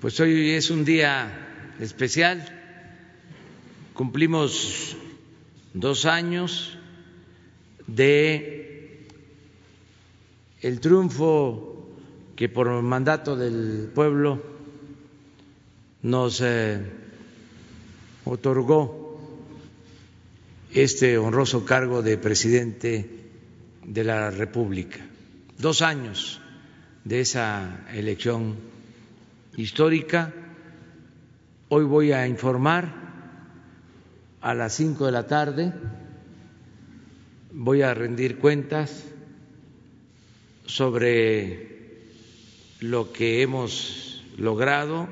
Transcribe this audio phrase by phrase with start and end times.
[0.00, 2.46] Pues hoy es un día especial.
[3.94, 4.96] Cumplimos
[5.74, 6.78] dos años
[7.88, 9.08] de
[10.62, 11.88] el triunfo
[12.36, 14.40] que por mandato del pueblo
[16.02, 16.80] nos eh,
[18.24, 19.18] otorgó
[20.72, 23.10] este honroso cargo de presidente
[23.84, 25.00] de la República.
[25.58, 26.40] Dos años
[27.02, 28.77] de esa elección
[29.58, 30.32] histórica.
[31.68, 32.94] Hoy voy a informar
[34.40, 35.72] a las cinco de la tarde,
[37.52, 39.04] voy a rendir cuentas
[40.64, 42.04] sobre
[42.78, 45.08] lo que hemos logrado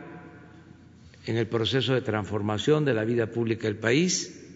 [1.27, 4.47] en el proceso de transformación de la vida pública del país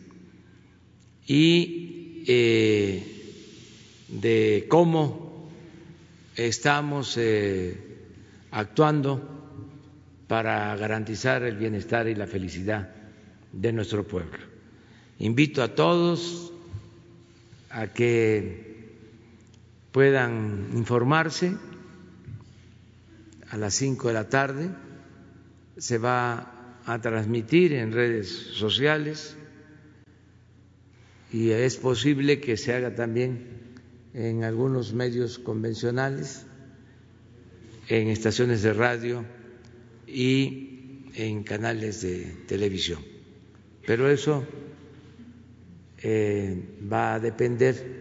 [1.26, 3.02] y eh,
[4.08, 5.50] de cómo
[6.36, 7.76] estamos eh,
[8.52, 9.39] actuando
[10.30, 12.88] para garantizar el bienestar y la felicidad
[13.52, 14.38] de nuestro pueblo.
[15.18, 16.52] Invito a todos
[17.68, 18.94] a que
[19.90, 21.56] puedan informarse
[23.50, 24.70] a las cinco de la tarde.
[25.78, 29.36] Se va a transmitir en redes sociales
[31.32, 33.48] y es posible que se haga también
[34.14, 36.46] en algunos medios convencionales,
[37.88, 39.39] en estaciones de radio
[40.12, 43.00] y en canales de televisión.
[43.86, 44.44] Pero eso
[46.02, 48.00] eh, va a depender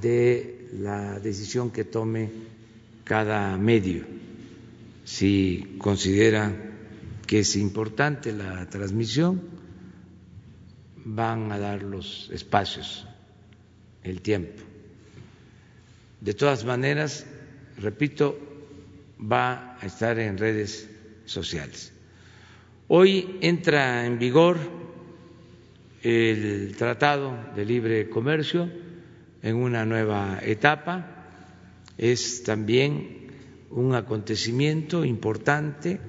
[0.00, 2.30] de la decisión que tome
[3.04, 4.04] cada medio.
[5.04, 6.52] Si considera
[7.26, 9.42] que es importante la transmisión,
[11.04, 13.06] van a dar los espacios,
[14.02, 14.62] el tiempo.
[16.20, 17.26] De todas maneras,
[17.76, 18.53] repito,
[19.20, 20.88] va a estar en redes
[21.24, 21.92] sociales.
[22.88, 24.58] Hoy entra en vigor
[26.02, 28.68] el Tratado de Libre Comercio
[29.42, 31.26] en una nueva etapa.
[31.96, 33.30] Es también
[33.70, 36.00] un acontecimiento importante,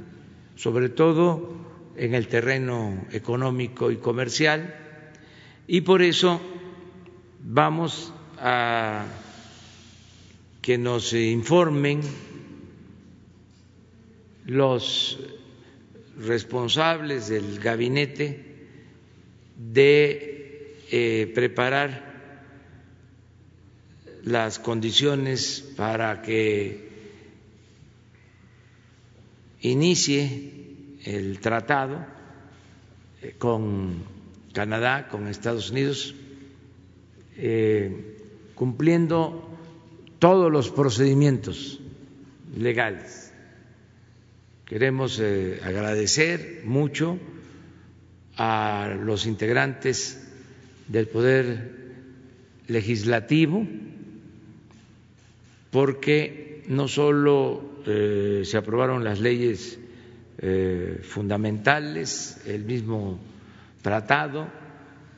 [0.55, 1.55] sobre todo
[1.95, 4.75] en el terreno económico y comercial,
[5.67, 6.41] y por eso
[7.41, 9.05] vamos a
[10.61, 12.01] que nos informen
[14.45, 15.19] los
[16.19, 18.43] responsables del gabinete
[19.57, 22.13] de eh, preparar
[24.23, 26.89] las condiciones para que
[29.61, 30.51] inicie
[31.03, 32.05] el tratado
[33.21, 34.03] eh, con
[34.53, 36.15] Canadá, con Estados Unidos,
[37.37, 38.17] eh,
[38.55, 39.49] cumpliendo
[40.19, 41.79] todos los procedimientos
[42.55, 43.24] legales
[44.65, 47.19] Queremos eh, agradecer mucho
[48.35, 50.27] a los integrantes
[50.87, 51.71] del Poder
[52.67, 53.67] Legislativo
[55.69, 59.77] porque no solo eh, se aprobaron las leyes
[60.39, 63.19] eh, fundamentales, el mismo
[63.83, 64.47] tratado,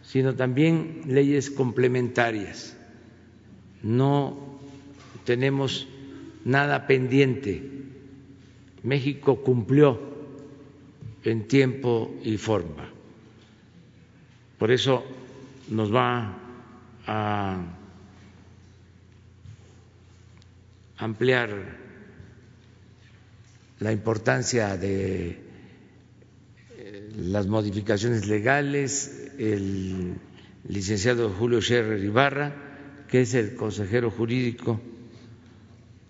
[0.02, 2.76] sino también leyes complementarias.
[3.82, 4.60] No
[5.24, 5.88] tenemos
[6.44, 7.78] nada pendiente
[8.88, 10.00] México cumplió
[11.24, 12.90] en tiempo y forma.
[14.58, 15.04] Por eso
[15.70, 16.38] nos va
[17.06, 17.66] a
[20.98, 21.50] ampliar
[23.80, 25.38] la importancia de
[26.78, 30.16] eh, las modificaciones legales el
[30.68, 32.56] licenciado Julio Scherrer Ibarra,
[33.10, 34.80] que es el consejero jurídico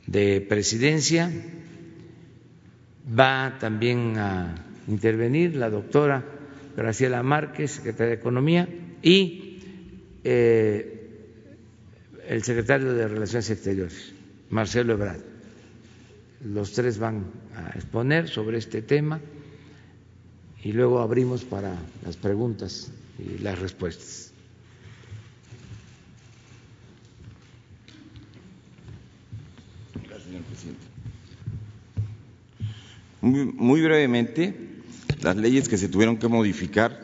[0.05, 1.31] de presidencia
[3.07, 4.55] Va también a
[4.87, 6.23] intervenir la doctora
[6.75, 8.67] Graciela Márquez, secretaria de Economía,
[9.01, 9.59] y
[10.23, 10.97] eh,
[12.27, 14.13] el secretario de Relaciones Exteriores,
[14.49, 15.21] Marcelo Ebrard.
[16.43, 17.25] Los tres van
[17.55, 19.19] a exponer sobre este tema
[20.63, 21.73] y luego abrimos para
[22.05, 24.33] las preguntas y las respuestas.
[29.95, 30.85] Gracias, señor presidente.
[33.27, 34.55] Muy, brevemente,
[35.21, 37.03] las leyes que se tuvieron que modificar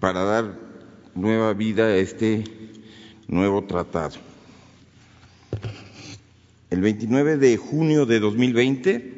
[0.00, 0.58] para dar
[1.14, 2.44] nueva vida a este
[3.26, 4.16] nuevo tratado.
[6.68, 9.14] El 29 de junio de 2020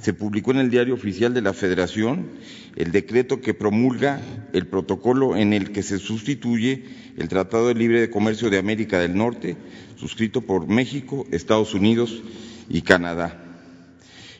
[0.00, 2.30] se publicó en el Diario Oficial de la Federación
[2.74, 4.22] el decreto que promulga
[4.54, 6.84] el protocolo en el que se sustituye
[7.18, 9.58] el Tratado de Libre de Comercio de América del Norte,
[9.96, 12.22] suscrito por México, Estados Unidos
[12.70, 13.45] y Canadá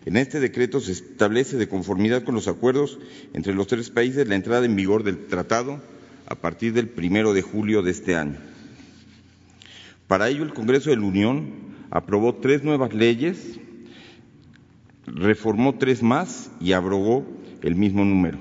[0.06, 3.00] En este decreto se establece, de conformidad con los acuerdos
[3.34, 5.82] entre los tres países, la entrada en vigor del tratado
[6.28, 8.36] a partir del primero de julio de este año.
[10.06, 11.50] Para ello, el Congreso de la Unión
[11.90, 13.58] aprobó tres nuevas leyes,
[15.06, 17.26] reformó tres más y abrogó
[17.62, 18.38] el mismo número.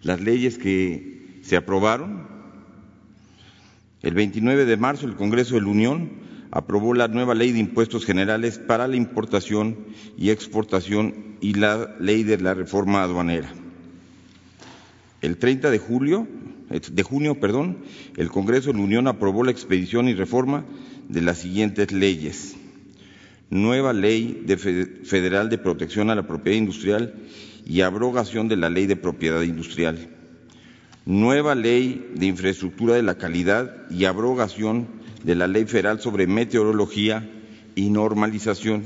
[0.00, 2.26] Las leyes que se aprobaron,
[4.00, 8.04] el 29 de marzo el Congreso de la Unión aprobó la nueva Ley de Impuestos
[8.04, 9.76] Generales para la Importación
[10.16, 13.52] y Exportación y la Ley de la Reforma Aduanera.
[15.20, 16.28] El 30 de julio,
[16.68, 17.78] de junio, perdón,
[18.16, 20.64] el Congreso de la Unión aprobó la expedición y reforma
[21.08, 22.56] de las siguientes leyes.
[23.50, 24.44] Nueva Ley
[25.04, 27.14] Federal de Protección a la Propiedad Industrial
[27.66, 30.10] y abrogación de la Ley de Propiedad Industrial.
[31.06, 37.28] Nueva Ley de Infraestructura de la Calidad y abrogación de la Ley Federal sobre Meteorología
[37.74, 38.84] y Normalización,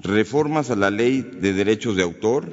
[0.00, 2.52] reformas a la Ley de Derechos de Autor,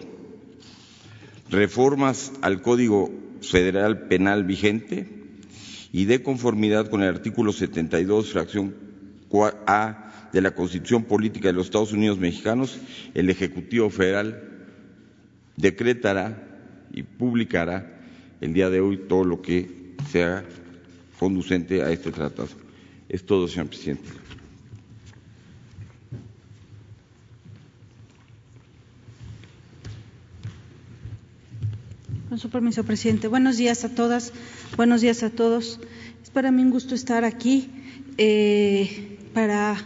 [1.50, 3.12] reformas al Código
[3.42, 5.10] Federal Penal vigente.
[5.92, 8.76] Y de conformidad con el artículo 72, fracción
[9.66, 12.78] A de la Constitución Política de los Estados Unidos Mexicanos,
[13.14, 14.44] el Ejecutivo Federal
[15.56, 16.44] decretará
[16.92, 17.98] y publicará
[18.42, 20.44] el día de hoy todo lo que sea
[21.20, 22.50] conducente a este tratado.
[23.10, 24.10] Es todo, señor presidente.
[32.30, 33.28] Con su permiso, presidente.
[33.28, 34.34] Buenos días a todas,
[34.76, 35.80] buenos días a todos.
[36.24, 37.70] Es para mí un gusto estar aquí
[38.18, 39.78] eh, para,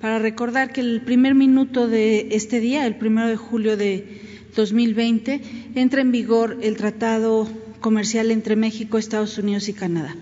[0.00, 4.20] para recordar que el primer minuto de este día, el primero de julio de
[4.54, 5.40] 2020,
[5.74, 7.48] entra en vigor el Tratado
[7.80, 10.14] Comercial entre México, Estados Unidos y Canadá.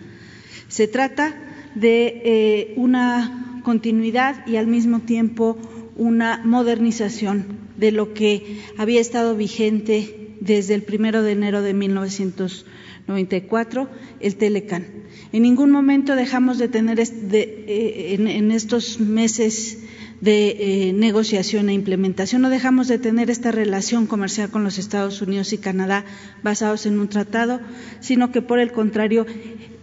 [0.70, 1.34] Se trata
[1.74, 5.58] de eh, una continuidad y al mismo tiempo
[5.96, 13.88] una modernización de lo que había estado vigente desde el primero de enero de 1994,
[14.20, 14.86] el Telecan.
[15.32, 19.78] En ningún momento dejamos de tener eh, en, estos meses
[20.20, 22.42] de eh, negociación e implementación.
[22.42, 26.04] No dejamos de tener esta relación comercial con los Estados Unidos y Canadá
[26.42, 27.60] basados en un tratado,
[28.00, 29.26] sino que por el contrario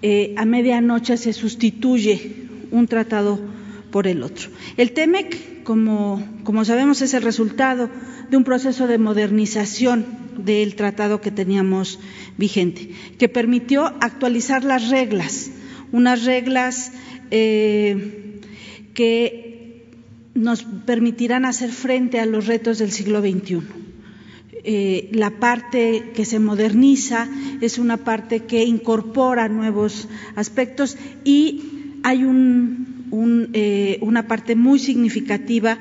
[0.02, 3.40] eh, a medianoche se sustituye un tratado
[3.92, 4.50] por el otro.
[4.78, 7.90] El TEMEC, como, como sabemos, es el resultado
[8.30, 10.06] de un proceso de modernización
[10.38, 12.00] del tratado que teníamos
[12.38, 15.50] vigente, que permitió actualizar las reglas,
[15.92, 16.92] unas reglas
[17.32, 18.40] eh,
[18.94, 19.47] que
[20.38, 23.62] nos permitirán hacer frente a los retos del siglo XXI.
[24.64, 27.28] Eh, la parte que se moderniza
[27.62, 31.64] es una parte que incorpora nuevos aspectos y
[32.04, 32.22] hay
[33.54, 35.78] eh, una parte muy significativa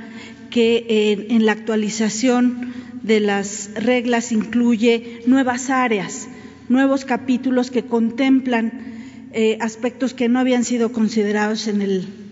[0.50, 2.72] que eh, en la actualización
[3.02, 6.28] de las reglas incluye nuevas áreas,
[6.68, 8.94] nuevos capítulos que contemplan
[9.60, 12.25] aspectos que no habían sido considerados en el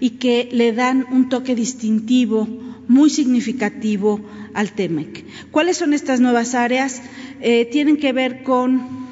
[0.00, 2.46] Y que le dan un toque distintivo
[2.88, 4.20] muy significativo
[4.54, 5.24] al TEMEC.
[5.50, 7.02] ¿Cuáles son estas nuevas áreas?
[7.40, 9.02] Eh, tienen que ver con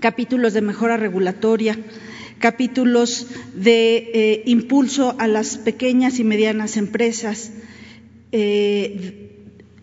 [0.00, 1.78] capítulos de mejora regulatoria,
[2.38, 7.52] capítulos de eh, impulso a las pequeñas y medianas empresas,
[8.32, 9.24] eh,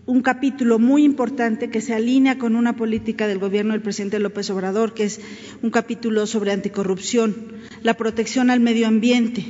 [0.06, 4.50] un capítulo muy importante que se alinea con una política del gobierno del presidente López
[4.52, 5.20] Obrador, que es
[5.64, 7.36] un capítulo sobre anticorrupción,
[7.86, 9.46] la protección al medio ambiente,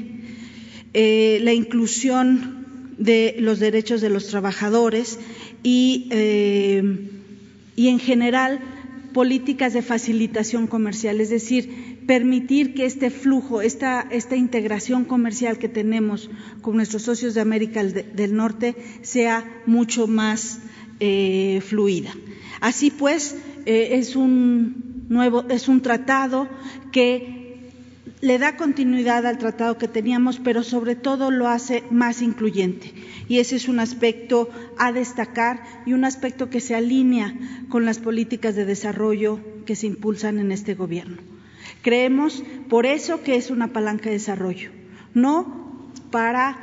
[0.93, 2.65] la inclusión
[2.97, 5.19] de los derechos de los trabajadores
[5.63, 7.09] y, eh,
[7.75, 8.59] y en general
[9.13, 15.69] políticas de facilitación comercial, es decir, permitir que este flujo, esta, esta integración comercial que
[15.69, 16.29] tenemos
[16.61, 20.59] con nuestros socios de América del Norte sea mucho más
[20.99, 22.11] eh, fluida.
[22.59, 26.49] Así pues, eh, es un nuevo, es un tratado
[26.91, 27.44] que
[28.25, 32.91] le da continuidad al tratado que teníamos, pero sobre todo lo hace más incluyente.
[33.27, 37.35] Y ese es un aspecto a destacar y un aspecto que se alinea
[37.69, 41.17] con las políticas de desarrollo que se impulsan en este gobierno.
[41.83, 44.71] Creemos por eso que es una palanca de desarrollo,
[45.13, 46.57] no para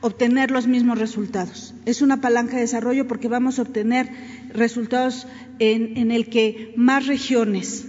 [0.00, 1.74] obtener los mismos resultados.
[1.84, 4.08] Es una palanca de desarrollo porque vamos a obtener
[4.54, 5.26] resultados
[5.58, 7.86] en, en el que más regiones,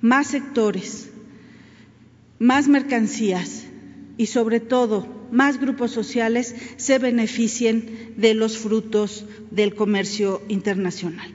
[0.00, 1.11] más sectores,
[2.42, 3.66] más mercancías
[4.16, 11.32] y, sobre todo, más grupos sociales se beneficien de los frutos del comercio internacional.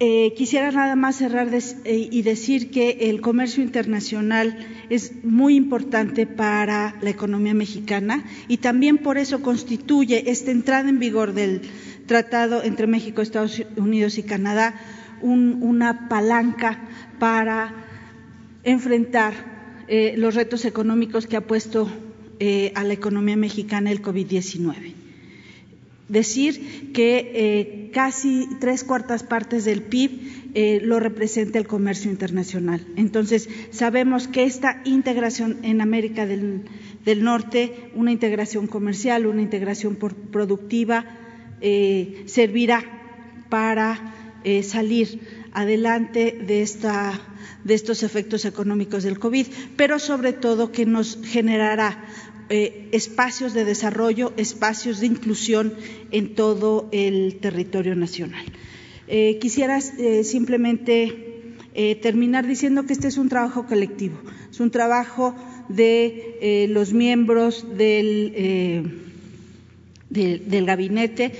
[0.00, 4.56] Eh, quisiera nada más cerrar eh, y decir que el comercio internacional
[4.88, 10.98] es muy importante para la economía mexicana y también por eso constituye esta entrada en
[10.98, 11.60] vigor del
[12.06, 14.74] tratado entre México, Estados Unidos y Canadá
[15.20, 16.80] una palanca
[17.20, 17.91] para
[18.64, 21.90] enfrentar eh, los retos económicos que ha puesto
[22.74, 24.94] a la economía mexicana el COVID-19
[26.12, 32.86] decir que eh, casi tres cuartas partes del PIB eh, lo representa el comercio internacional.
[32.96, 36.64] Entonces, sabemos que esta integración en América del,
[37.22, 41.06] Norte, una integración comercial, una integración productiva,
[41.62, 42.84] eh, servirá
[43.48, 44.14] para
[44.64, 45.20] salir
[45.52, 47.12] adelante de, esta,
[47.64, 52.04] de estos efectos económicos del COVID, pero sobre todo que nos generará
[52.48, 55.72] eh, espacios de desarrollo, espacios de inclusión
[56.10, 58.44] en todo el territorio nacional.
[59.08, 61.28] Eh, quisiera eh, simplemente
[62.02, 64.18] terminar diciendo que este es un trabajo colectivo,
[64.50, 65.34] es un trabajo
[65.70, 69.00] de los miembros del,
[70.10, 71.32] del gabinete,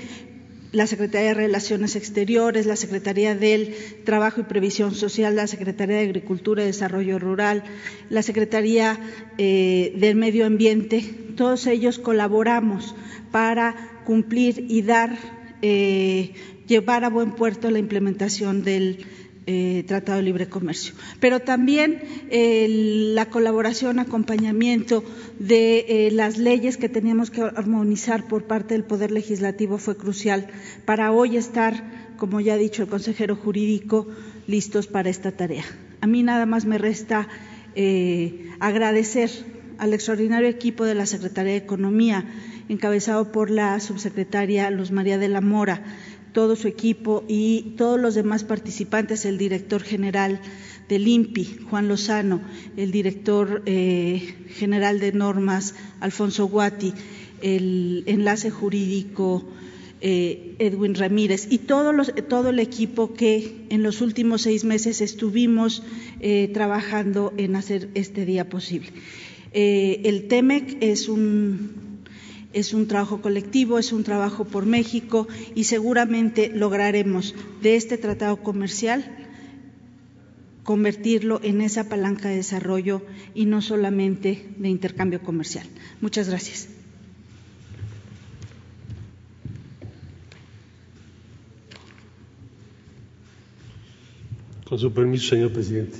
[0.73, 6.03] la Secretaría de Relaciones Exteriores, la Secretaría del Trabajo y Previsión Social, la Secretaría de
[6.03, 7.63] Agricultura y Desarrollo Rural,
[8.09, 8.99] la Secretaría
[9.37, 11.01] eh, del Medio Ambiente,
[11.37, 12.95] todos ellos colaboramos
[13.31, 15.15] para cumplir y dar,
[15.61, 16.33] eh,
[16.67, 19.05] llevar a buen puerto la implementación del
[19.45, 20.93] eh, Tratado de Libre Comercio.
[21.19, 25.03] Pero también la colaboración, acompañamiento
[25.39, 30.47] de eh, las leyes que teníamos que armonizar por parte del Poder Legislativo fue crucial
[30.85, 34.07] para hoy estar, como ya ha dicho el consejero jurídico,
[34.47, 35.63] listos para esta tarea.
[36.01, 37.27] A mí nada más me resta
[37.75, 39.29] eh, agradecer
[39.77, 42.25] al extraordinario equipo de la Secretaría de Economía,
[42.69, 45.83] encabezado por la subsecretaria Luz María de la Mora,
[46.33, 50.41] todo su equipo y todos los demás participantes, el director general
[50.89, 52.41] del INPI, Juan Lozano,
[52.75, 56.93] el director eh, general de normas, Alfonso Guati,
[57.41, 59.43] el enlace jurídico,
[60.01, 61.93] eh, Edwin Ramírez, y todo,
[62.27, 65.83] todo, el equipo que en los últimos seis meses estuvimos
[66.19, 68.89] eh, trabajando en hacer este día posible.
[69.53, 71.82] el TEMEC es un
[72.53, 78.37] es un trabajo colectivo, es un trabajo por México y seguramente lograremos de este tratado
[78.37, 79.23] comercial
[80.63, 83.01] convertirlo en esa palanca de desarrollo
[83.35, 85.67] y no solamente de intercambio comercial.
[85.99, 86.69] Muchas gracias.
[94.67, 95.97] Con su permiso, señor presidente.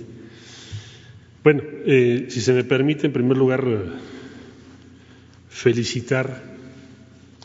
[1.43, 3.61] Bueno, eh, si se me permite, en primer lugar,
[5.53, 6.41] felicitar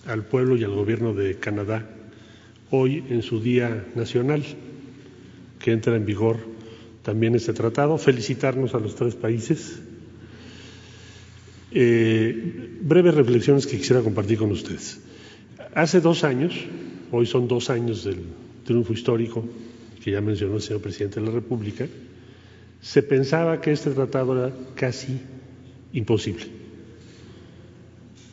[0.06, 1.86] al pueblo y al gobierno de Canadá
[2.70, 4.42] hoy en su Día Nacional,
[5.58, 6.38] que entra en vigor
[7.02, 9.80] también este tratado, felicitarnos a los tres países.
[11.70, 15.00] Eh, breves reflexiones que quisiera compartir con ustedes.
[15.74, 16.54] Hace dos años,
[17.12, 18.22] hoy son dos años del
[18.64, 19.44] triunfo histórico
[20.02, 21.86] que ya mencionó el señor presidente de la República,
[22.80, 25.20] se pensaba que este tratado era casi
[25.92, 26.57] imposible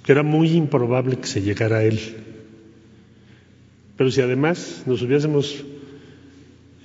[0.06, 2.00] que era muy improbable que se llegara a él.
[3.98, 5.66] Pero si además nos hubiésemos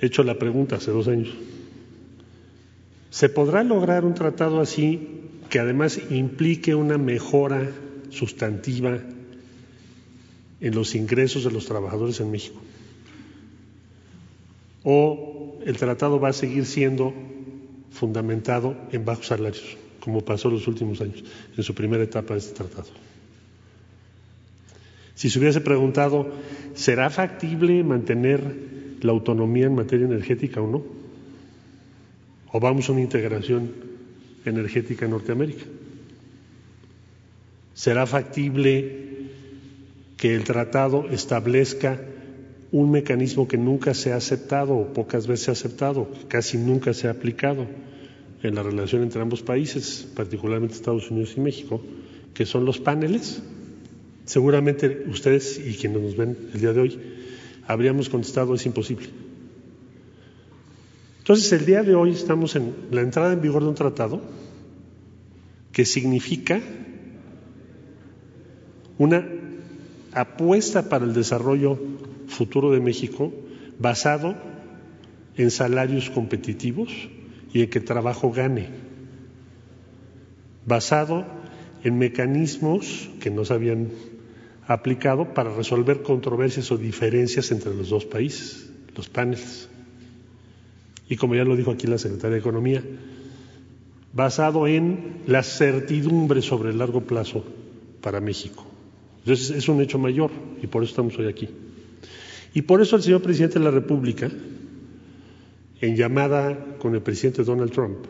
[0.01, 1.29] hecho la pregunta hace dos años,
[3.11, 7.71] ¿se podrá lograr un tratado así que además implique una mejora
[8.09, 8.99] sustantiva
[10.63, 12.59] en los ingresos de los trabajadores en México?
[14.83, 17.13] ¿O el tratado va a seguir siendo
[17.91, 21.23] fundamentado en bajos salarios, como pasó en los últimos años,
[21.55, 23.10] en su primera etapa de este tratado?
[25.15, 26.31] Si se hubiese preguntado,
[26.75, 28.43] ¿será factible mantener
[29.03, 30.83] la autonomía en materia energética o no?
[32.53, 33.71] ¿O vamos a una integración
[34.45, 35.65] energética en Norteamérica?
[37.75, 39.11] ¿Será factible
[40.17, 42.01] que el tratado establezca
[42.73, 46.95] un mecanismo que nunca se ha aceptado o pocas veces se ha aceptado, casi nunca
[46.95, 47.67] se ha aplicado
[48.43, 51.81] en la relación entre ambos países, particularmente Estados Unidos y México,
[52.35, 53.43] que son los paneles?
[54.31, 57.01] Seguramente ustedes y quienes nos ven el día de hoy
[57.67, 59.09] habríamos contestado es imposible.
[61.19, 64.21] Entonces, el día de hoy estamos en la entrada en vigor de un tratado
[65.73, 66.61] que significa
[68.99, 69.27] una
[70.13, 71.77] apuesta para el desarrollo
[72.29, 73.33] futuro de México
[73.81, 74.37] basado
[75.37, 76.93] en salarios competitivos
[77.53, 78.69] y en que trabajo gane,
[80.67, 81.27] basado
[81.83, 83.89] en mecanismos que no se habían
[84.71, 89.69] aplicado para resolver controversias o diferencias entre los dos países, los paneles.
[91.09, 92.85] y como ya lo dijo aquí la secretaria de Economía,
[94.13, 97.45] basado en la certidumbre sobre el largo plazo
[98.01, 98.65] para México.
[99.19, 100.31] Entonces es un hecho mayor
[100.63, 101.49] y por eso estamos hoy aquí.
[102.55, 104.31] Y por eso el señor presidente de la República,
[105.81, 108.07] en llamada con el presidente Donald Trump,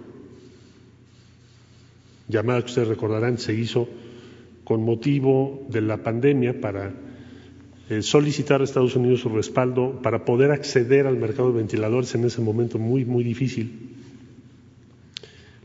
[2.29, 3.89] llamada que ustedes recordarán se hizo
[4.71, 6.95] con motivo de la pandemia para
[7.89, 12.25] eh, solicitar a Estados Unidos su respaldo para poder acceder al mercado de ventiladores en
[12.25, 13.97] ese momento muy, muy difícil.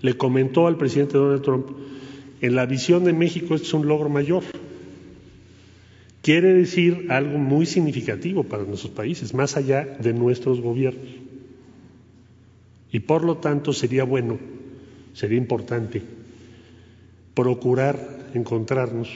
[0.02, 1.68] Le comentó al presidente Donald Trump,
[2.42, 4.42] en la visión de México esto es un logro mayor.
[6.24, 11.10] Quiere decir algo muy significativo para nuestros países, más allá de nuestros gobiernos.
[12.92, 14.40] Y por lo tanto sería bueno,
[15.14, 16.02] sería importante
[17.36, 19.10] procurar encontrarnos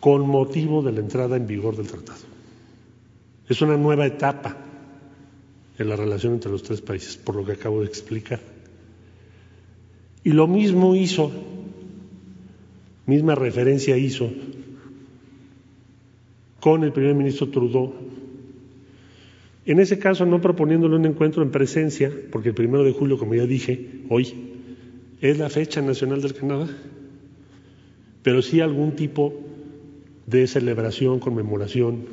[0.00, 2.20] con motivo de la entrada en vigor del tratado.
[3.48, 4.56] Es una nueva etapa
[5.78, 8.40] en la relación entre los tres países, por lo que acabo de explicar.
[10.24, 11.30] Y lo mismo hizo,
[13.06, 14.30] misma referencia hizo
[16.60, 17.92] con el primer ministro Trudeau.
[19.64, 23.34] En ese caso, no proponiéndole un encuentro en presencia, porque el primero de julio, como
[23.34, 24.32] ya dije, hoy,
[25.20, 26.68] es la fecha nacional del Canadá,
[28.22, 29.34] pero sí algún tipo
[30.26, 32.06] de celebración, conmemoración,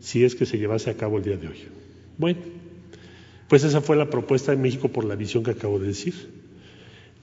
[0.00, 1.58] si es que se llevase a cabo el día de hoy.
[2.18, 2.40] Bueno,
[3.48, 6.14] pues esa fue la propuesta de México por la visión que acabo de decir.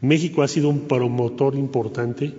[0.01, 2.33] México ha sido un promotor importante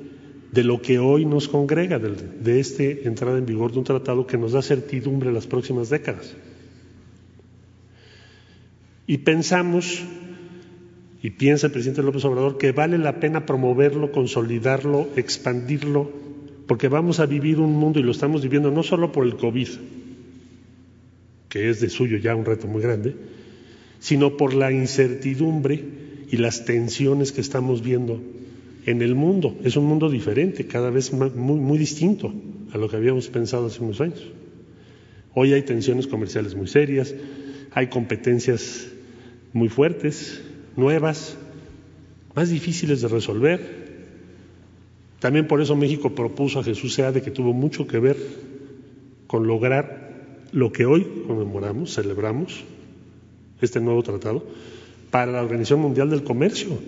[0.52, 4.26] de lo que hoy nos congrega, de, de esta entrada en vigor de un tratado
[4.26, 6.34] que nos da certidumbre las próximas décadas.
[9.06, 10.02] Y pensamos,
[11.22, 16.10] y piensa el presidente López Obrador, que vale la pena promoverlo, consolidarlo, expandirlo
[16.70, 19.68] porque vamos a vivir un mundo y lo estamos viviendo no solo por el COVID,
[21.48, 23.16] que es de suyo ya un reto muy grande,
[23.98, 25.82] sino por la incertidumbre
[26.30, 28.22] y las tensiones que estamos viendo
[28.86, 29.58] en el mundo.
[29.64, 32.32] Es un mundo diferente, cada vez muy, muy distinto
[32.72, 34.22] a lo que habíamos pensado hace unos años.
[35.34, 37.12] Hoy hay tensiones comerciales muy serias,
[37.72, 38.86] hay competencias
[39.52, 40.40] muy fuertes,
[40.76, 41.36] nuevas,
[42.34, 43.80] más difíciles de resolver,
[45.20, 48.16] también por eso México propuso a Jesús de que tuvo mucho que ver
[49.26, 50.10] con lograr
[50.52, 52.64] lo que hoy conmemoramos, celebramos,
[53.60, 54.44] este nuevo tratado,
[55.10, 56.78] para la Organización Mundial del Comercio,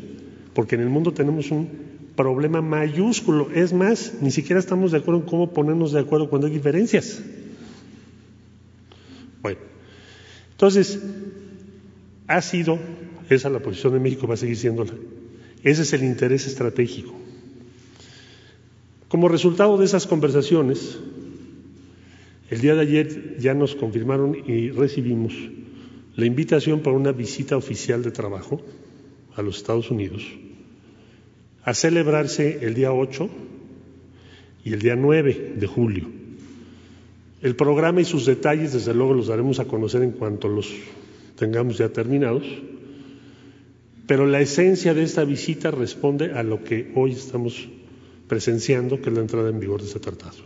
[0.54, 1.68] porque en el mundo tenemos un
[2.16, 3.50] problema mayúsculo.
[3.54, 7.22] Es más, ni siquiera estamos de acuerdo en cómo ponernos de acuerdo cuando hay diferencias.
[9.42, 9.60] Bueno,
[10.52, 11.00] entonces,
[12.28, 12.78] ha sido,
[13.28, 14.92] esa la posición de México, va a seguir siéndola.
[15.62, 17.14] Ese es el interés estratégico.
[19.08, 20.98] Como resultado de esas conversaciones,
[22.50, 25.34] el día de ayer ya nos confirmaron y recibimos
[26.16, 28.60] la invitación para una visita oficial de trabajo
[29.34, 30.22] a los Estados Unidos
[31.64, 33.28] a celebrarse el día 8
[34.64, 36.08] y el día 9 de julio.
[37.40, 40.72] El programa y sus detalles, desde luego, los daremos a conocer en cuanto los
[41.36, 42.44] tengamos ya terminados,
[44.12, 47.66] pero la esencia de esta visita responde a lo que hoy estamos
[48.28, 50.36] presenciando, que es la entrada en vigor de este tratado.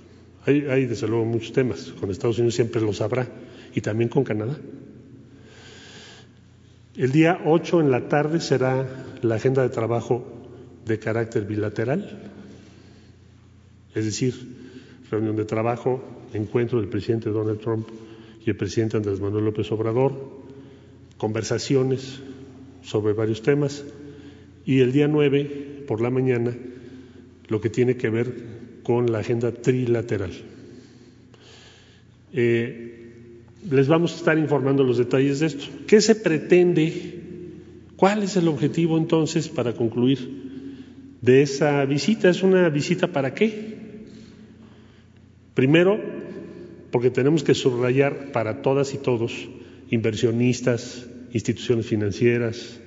[0.46, 3.26] Hay, desde luego muchos temas, con Estados Unidos siempre lo sabrá,
[3.74, 4.56] y también con Canadá.
[6.94, 8.86] El día 8 en la tarde será
[9.22, 10.24] la agenda de trabajo
[10.84, 12.22] de carácter bilateral,
[13.96, 14.32] es decir,
[15.10, 17.88] reunión de trabajo, encuentro del presidente Donald Trump
[18.46, 20.12] y el presidente Andrés Manuel López Obrador,
[21.16, 22.20] conversaciones
[22.86, 23.84] sobre varios temas,
[24.64, 26.56] y el día 9 por la mañana
[27.48, 28.32] lo que tiene que ver
[28.84, 30.30] con la agenda trilateral.
[32.32, 32.92] Eh,
[33.68, 35.64] les vamos a estar informando los detalles de esto.
[35.86, 37.20] ¿Qué se pretende?
[37.96, 40.18] ¿Cuál es el objetivo entonces para concluir
[41.22, 42.28] de esa visita?
[42.28, 43.74] ¿Es una visita para qué?
[45.54, 45.98] Primero,
[46.92, 49.32] porque tenemos que subrayar para todas y todos,
[49.90, 52.80] inversionistas, instituciones financieras,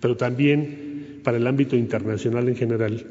[0.00, 3.06] pero también para el ámbito internacional en general,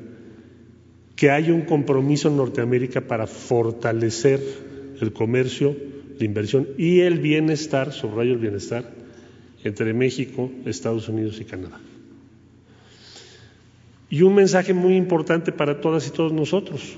[1.16, 4.40] que hay un compromiso en Norteamérica para fortalecer
[5.02, 5.76] el comercio,
[6.20, 8.92] la inversión y el bienestar, subrayo el bienestar,
[9.64, 11.80] entre México, Estados Unidos y Canadá.
[14.10, 16.96] Y un mensaje muy importante para todas y todos nosotros.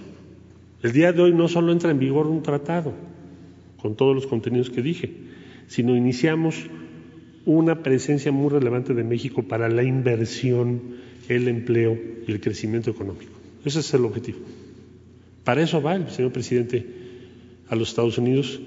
[0.83, 2.93] El día de hoy no solo entra en vigor un tratado,
[3.81, 5.11] con todos los contenidos que dije,
[5.67, 6.69] sino iniciamos
[7.55, 13.31] una presencia muy relevante de México para la inversión, el empleo y el crecimiento económico.
[13.65, 14.37] Ese es el objetivo.
[15.43, 16.85] Para eso va el señor presidente
[17.67, 18.59] a los Estados Unidos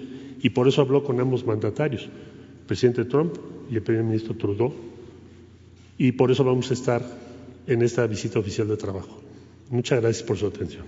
[0.43, 3.37] y por eso habló con ambos mandatarios, el presidente Trump
[3.71, 4.75] y el primer ministro Trudeau,
[5.97, 7.03] y por eso vamos a estar
[7.69, 9.23] en esta visita oficial de trabajo.
[9.71, 10.83] Muchas gracias por su atención.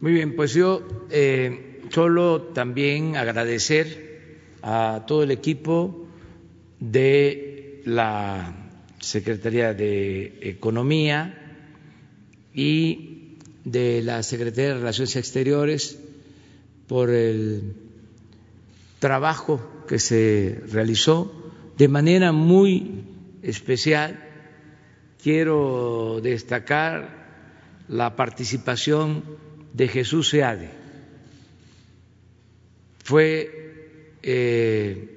[0.00, 4.06] Muy bien, pues yo eh, solo también agradecer
[4.62, 6.06] a todo el equipo
[6.80, 8.54] de la
[9.00, 11.56] Secretaría de Economía
[12.54, 15.98] y de la Secretaría de Relaciones Exteriores
[16.88, 17.74] por el
[18.98, 23.04] trabajo que se realizó de manera muy
[23.42, 24.22] especial.
[25.22, 27.26] Quiero destacar
[27.88, 29.22] la participación
[29.72, 30.70] de Jesús Seade.
[33.06, 35.16] Fue eh,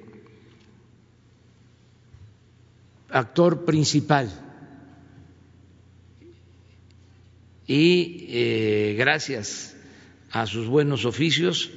[3.08, 4.30] actor principal
[7.66, 9.74] y eh, gracias
[10.30, 11.72] a sus buenos oficios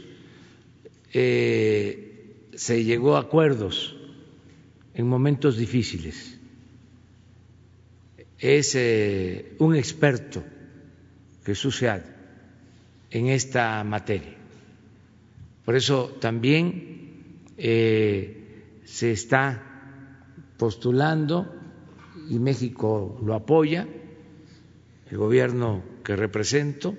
[1.13, 3.95] eh, se llegó a acuerdos
[4.93, 6.38] en momentos difíciles.
[8.38, 8.78] Es
[9.58, 10.43] un experto,
[11.43, 12.06] Jesús Seade,
[13.10, 14.42] en esta materia.
[15.65, 19.63] Por eso también se está
[20.58, 21.54] postulando
[22.30, 23.88] y México lo apoya,
[25.10, 26.95] el gobierno que represento,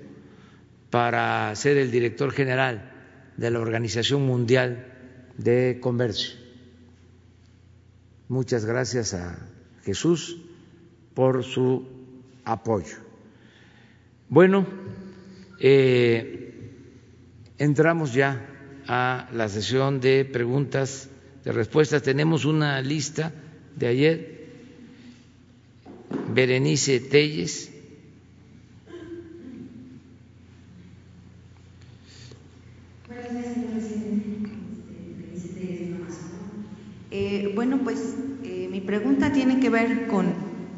[0.89, 2.91] para ser el director general
[3.37, 4.85] de la Organización Mundial
[5.37, 6.35] de Comercio.
[8.27, 9.49] Muchas gracias a
[9.83, 10.41] Jesús
[11.13, 11.87] por su
[12.43, 12.97] apoyo.
[14.29, 14.65] Bueno,
[15.59, 16.71] eh,
[17.57, 18.54] entramos ya
[18.87, 21.09] a la sesión de preguntas,
[21.43, 22.03] de respuestas.
[22.03, 23.33] Tenemos una lista
[23.75, 24.45] de ayer,
[26.33, 27.71] Berenice Telles.
[37.11, 40.33] Eh, bueno, pues eh, mi pregunta tiene que ver con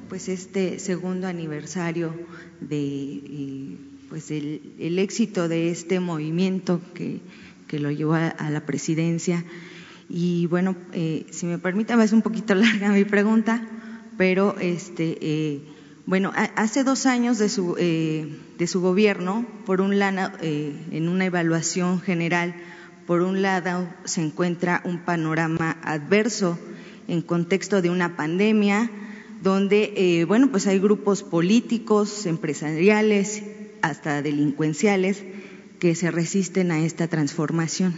[0.08, 2.14] pues este segundo aniversario
[2.62, 3.78] de eh,
[4.10, 7.22] pues el, el, éxito de este movimiento que,
[7.68, 9.44] que lo llevó a, la presidencia.
[10.10, 13.62] Y bueno, eh, si me permiten, es un poquito larga mi pregunta,
[14.18, 15.62] pero este, eh,
[16.06, 18.28] bueno, hace dos años de su, eh,
[18.58, 22.56] de su gobierno, por un lado, en una evaluación general,
[23.06, 26.58] por un lado se encuentra un panorama adverso
[27.08, 28.90] en contexto de una pandemia,
[29.44, 33.44] donde, bueno, pues hay grupos políticos, empresariales,
[33.82, 35.24] hasta delincuenciales,
[35.80, 37.96] que se resisten a esta transformación.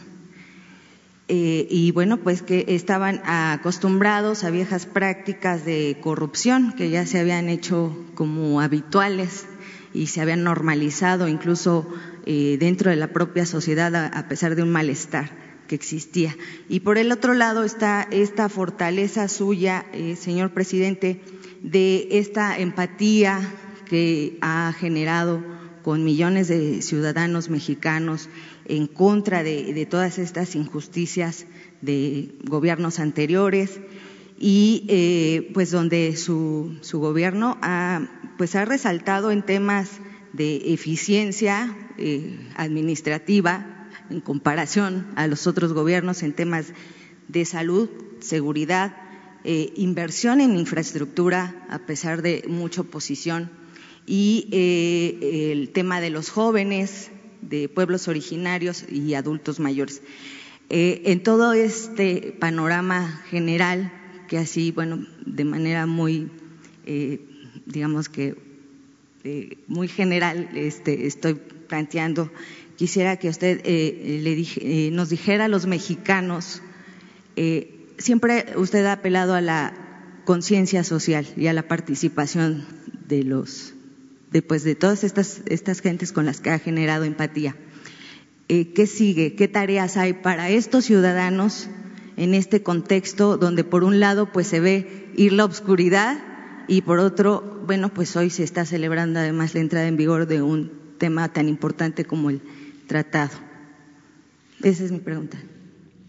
[1.31, 7.19] Eh, y bueno, pues que estaban acostumbrados a viejas prácticas de corrupción que ya se
[7.19, 9.45] habían hecho como habituales
[9.93, 11.87] y se habían normalizado incluso
[12.25, 15.29] eh, dentro de la propia sociedad a, pesar de un malestar
[15.67, 16.35] que existía.
[16.67, 21.21] Y por el otro lado está esta fortaleza suya, eh, señor presidente,
[21.61, 23.39] de esta empatía
[23.87, 25.58] que ha generado
[25.89, 28.29] con millones de ciudadanos mexicanos
[28.65, 31.47] en contra de, todas estas injusticias
[31.81, 33.79] de gobiernos anteriores
[34.37, 39.89] y eh, pues donde su, su gobierno ha, pues ha resaltado en temas
[40.31, 46.67] de eficiencia eh, administrativa en comparación a los otros gobiernos en temas
[47.29, 48.95] de salud, seguridad,
[49.43, 53.49] eh, inversión en infraestructura a pesar de mucha oposición
[54.05, 60.01] y el tema de los jóvenes, de pueblos originarios y adultos mayores.
[60.69, 63.91] Eh, en todo este panorama general,
[64.27, 66.29] que así, bueno, de manera muy,
[66.85, 67.21] eh,
[67.65, 68.35] digamos que
[69.23, 71.35] eh, muy general este, estoy
[71.67, 72.31] planteando,
[72.77, 76.61] quisiera que usted le nos dijera a los mexicanos,
[77.97, 82.65] siempre usted ha apelado a la conciencia social y a la participación
[83.07, 83.73] de los
[84.31, 87.55] de, de todas estas, estas gentes con las que ha generado empatía.
[88.47, 89.35] Eh, ¿Qué sigue?
[89.35, 91.67] ¿Qué tareas hay para estos ciudadanos
[92.17, 96.17] en este contexto donde por un lado pues se ve ir la oscuridad
[96.67, 100.41] y por otro, bueno, pues hoy se está celebrando además la entrada en vigor de
[100.41, 102.41] un tema tan importante como el
[102.87, 103.37] tratado?
[104.61, 105.37] Esa es mi pregunta.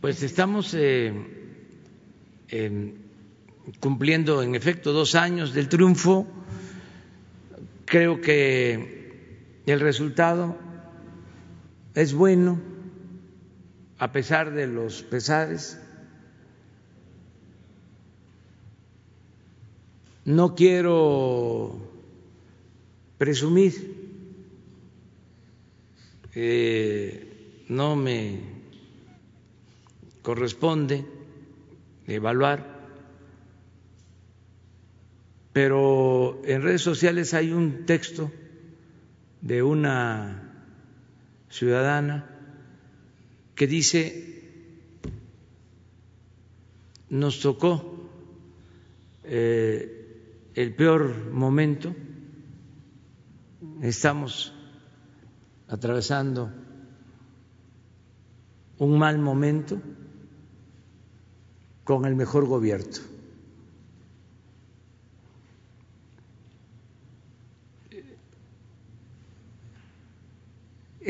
[0.00, 1.12] Pues estamos eh,
[3.78, 6.26] cumpliendo en efecto dos años del triunfo
[7.90, 10.57] Creo que el resultado
[11.96, 12.61] es bueno
[13.98, 15.76] a pesar de los pesares.
[20.24, 21.81] No quiero
[23.18, 23.74] presumir,
[27.68, 28.38] no me
[30.22, 31.05] corresponde
[32.07, 32.69] evaluar,
[35.53, 38.31] pero en redes sociales hay un texto
[39.41, 40.53] de una
[41.49, 42.27] ciudadana
[43.55, 44.43] que dice,
[47.09, 48.11] nos tocó
[49.25, 51.95] eh, el peor momento,
[53.83, 54.55] estamos
[55.69, 56.51] atravesando
[58.79, 59.81] un mal momento
[61.85, 63.10] con el mejor gobierno.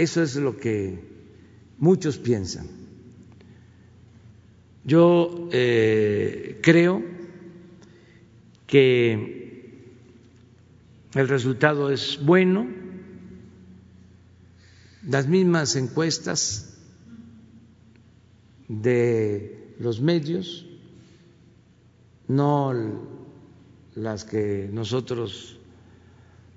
[0.00, 0.98] Eso es lo que
[1.76, 2.66] muchos piensan.
[4.82, 7.02] Yo eh, creo
[8.66, 9.74] que
[11.12, 12.66] el resultado es bueno.
[15.06, 16.78] Las mismas encuestas
[18.68, 20.64] de los medios,
[22.26, 22.72] no
[23.96, 25.59] las que nosotros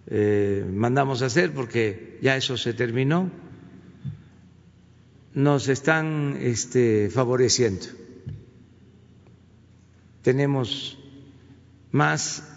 [0.07, 3.31] eh, mandamos a hacer, porque ya eso se terminó,
[5.33, 7.85] nos están este, favoreciendo.
[10.21, 10.97] Tenemos
[11.91, 12.49] más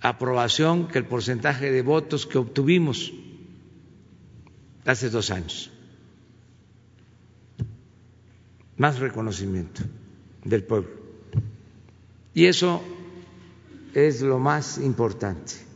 [0.00, 3.12] aprobación que el porcentaje de votos que obtuvimos
[4.84, 5.70] hace dos años.
[8.76, 9.82] Más reconocimiento
[10.44, 10.90] del pueblo.
[12.34, 12.82] Y eso
[13.94, 15.73] es lo más importante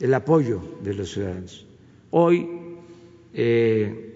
[0.00, 1.66] el apoyo de los ciudadanos.
[2.10, 2.48] Hoy,
[3.32, 4.12] eh,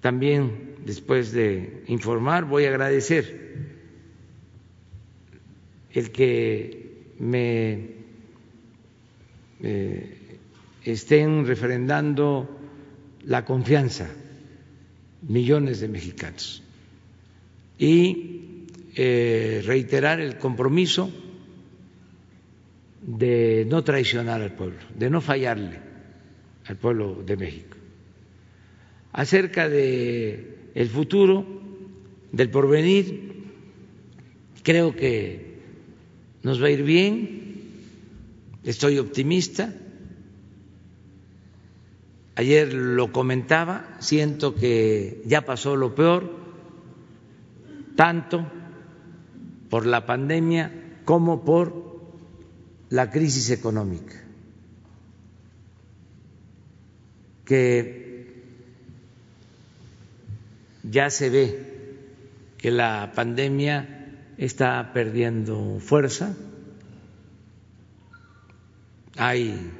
[0.00, 3.46] también después de informar, voy a agradecer
[5.92, 7.96] el que me
[9.62, 10.18] eh,
[10.84, 12.48] estén refrendando
[13.24, 14.08] la confianza
[15.22, 16.62] millones de mexicanos
[17.78, 21.10] y eh, reiterar el compromiso
[23.06, 25.78] de no traicionar al pueblo, de no fallarle
[26.66, 27.76] al pueblo de México.
[29.12, 31.46] Acerca de el futuro,
[32.32, 33.44] del porvenir,
[34.62, 35.60] creo que
[36.42, 37.62] nos va a ir bien,
[38.64, 39.72] estoy optimista.
[42.34, 46.30] Ayer lo comentaba, siento que ya pasó lo peor,
[47.94, 48.44] tanto
[49.70, 51.85] por la pandemia como por
[52.90, 54.22] la crisis económica,
[57.44, 58.42] que
[60.82, 61.76] ya se ve
[62.58, 66.34] que la pandemia está perdiendo fuerza,
[69.16, 69.70] hay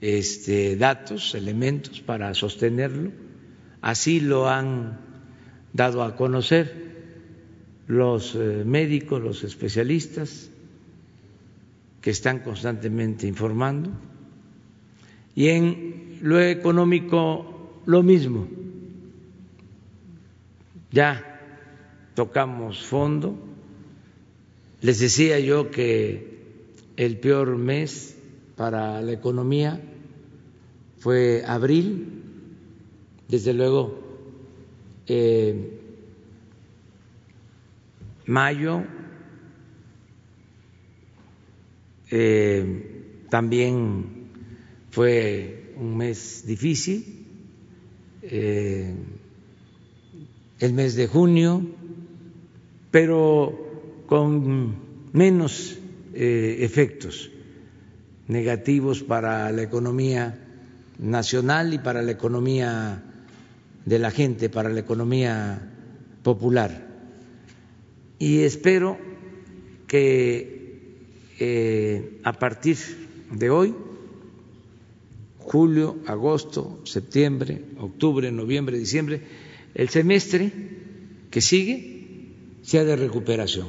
[0.00, 3.12] este, datos, elementos para sostenerlo,
[3.80, 4.98] así lo han
[5.72, 6.86] dado a conocer
[7.86, 10.50] los eh, médicos, los especialistas,
[12.06, 13.90] que están constantemente informando.
[15.34, 18.46] Y en lo económico, lo mismo.
[20.92, 21.42] Ya
[22.14, 23.36] tocamos fondo.
[24.82, 26.62] Les decía yo que
[26.96, 28.16] el peor mes
[28.54, 29.80] para la economía
[31.00, 32.22] fue abril,
[33.26, 33.98] desde luego
[35.08, 35.80] eh,
[38.26, 38.84] mayo
[42.10, 44.30] Eh, también
[44.90, 47.26] fue un mes difícil,
[48.22, 48.94] eh,
[50.58, 51.62] el mes de junio,
[52.90, 54.76] pero con
[55.12, 55.78] menos
[56.14, 57.30] eh, efectos
[58.28, 60.38] negativos para la economía
[60.98, 63.02] nacional y para la economía
[63.84, 65.60] de la gente, para la economía
[66.22, 66.86] popular.
[68.18, 68.98] Y espero
[69.86, 70.55] que
[71.38, 72.76] eh, a partir
[73.30, 73.74] de hoy,
[75.38, 79.20] julio, agosto, septiembre, octubre, noviembre, diciembre,
[79.74, 80.50] el semestre
[81.30, 83.68] que sigue sea de recuperación.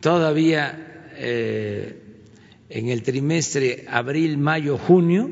[0.00, 2.02] Todavía eh,
[2.68, 5.30] en el trimestre abril, mayo, junio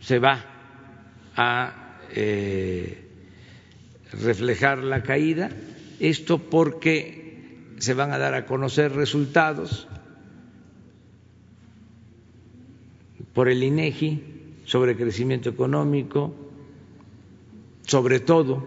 [0.00, 0.44] se va
[1.34, 3.04] a eh,
[4.12, 5.50] reflejar la caída
[6.00, 9.88] esto porque se van a dar a conocer resultados
[13.32, 14.22] por el INEGI
[14.64, 16.34] sobre crecimiento económico,
[17.86, 18.62] sobre todo,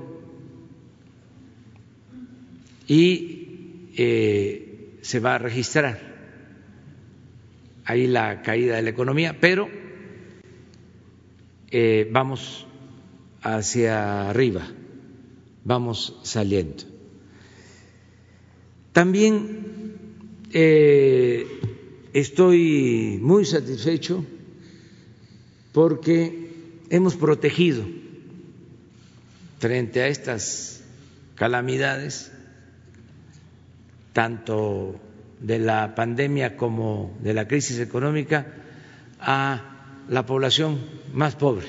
[2.87, 5.99] y eh, se va a registrar
[7.85, 9.69] ahí la caída de la economía, pero
[11.69, 12.65] eh, vamos
[13.41, 14.67] hacia arriba,
[15.63, 16.90] vamos saliendo.
[18.93, 19.95] También
[20.51, 21.47] eh,
[22.13, 24.25] estoy muy satisfecho
[25.71, 27.85] porque hemos protegido
[29.59, 30.83] frente a estas
[31.35, 32.31] calamidades,
[34.11, 34.99] tanto
[35.39, 38.45] de la pandemia como de la crisis económica,
[39.19, 40.79] a la población
[41.13, 41.67] más pobre,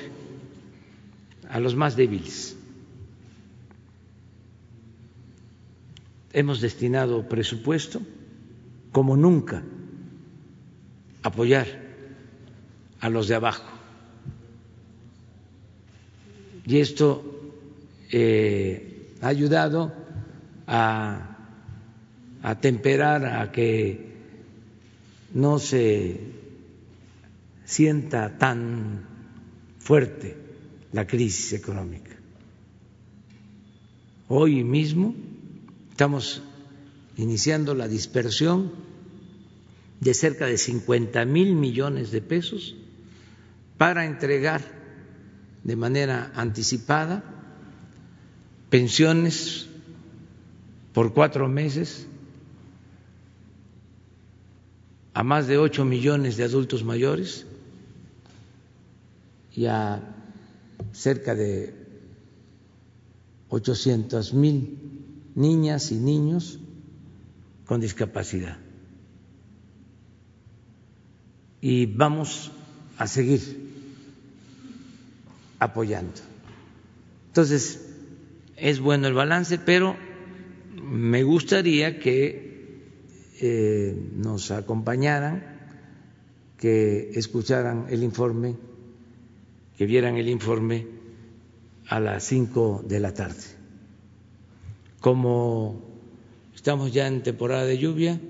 [1.49, 2.57] a los más débiles.
[6.33, 8.01] Hemos destinado presupuesto
[8.91, 9.63] como nunca
[11.21, 11.67] apoyar
[12.99, 13.71] a los de abajo.
[16.65, 17.23] Y esto
[18.11, 19.93] eh, ha ayudado
[20.65, 21.37] a,
[22.41, 24.13] a temperar, a que
[25.33, 26.19] no se
[27.65, 29.05] sienta tan
[29.79, 30.37] fuerte
[30.91, 32.11] la crisis económica.
[34.29, 35.15] Hoy mismo
[35.93, 36.41] Estamos
[37.17, 38.71] iniciando la dispersión
[39.99, 42.75] de cerca de 50 mil millones de pesos
[43.77, 44.63] para entregar
[45.63, 47.23] de manera anticipada
[48.71, 49.67] pensiones
[50.93, 52.07] por cuatro meses
[55.13, 57.45] a más de ocho millones de adultos mayores
[59.55, 60.01] y a
[60.91, 61.75] cerca de
[63.49, 65.02] ochocientos mil
[65.35, 66.59] niñas y niños
[67.65, 68.57] con discapacidad.
[71.61, 72.51] Y vamos
[72.97, 73.41] a seguir
[75.59, 76.21] apoyando.
[77.27, 77.79] Entonces,
[78.57, 79.95] es bueno el balance, pero
[80.83, 82.53] me gustaría que
[83.39, 85.43] eh, nos acompañaran,
[86.57, 88.55] que escucharan el informe,
[89.77, 90.87] que vieran el informe
[91.87, 93.52] a las cinco de la tarde.
[95.03, 95.83] Como
[96.55, 98.21] estamos ya en temporada de lluvia,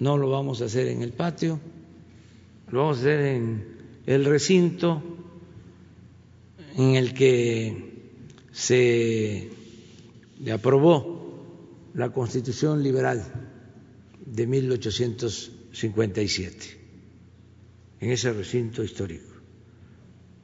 [0.00, 1.60] no lo vamos a hacer en el patio,
[2.72, 3.64] lo vamos a hacer en
[4.04, 5.00] el recinto
[6.76, 8.10] en el que
[8.50, 9.50] se
[10.52, 11.46] aprobó
[11.94, 13.24] la Constitución Liberal
[14.26, 16.58] de 1857,
[18.00, 19.32] en ese recinto histórico,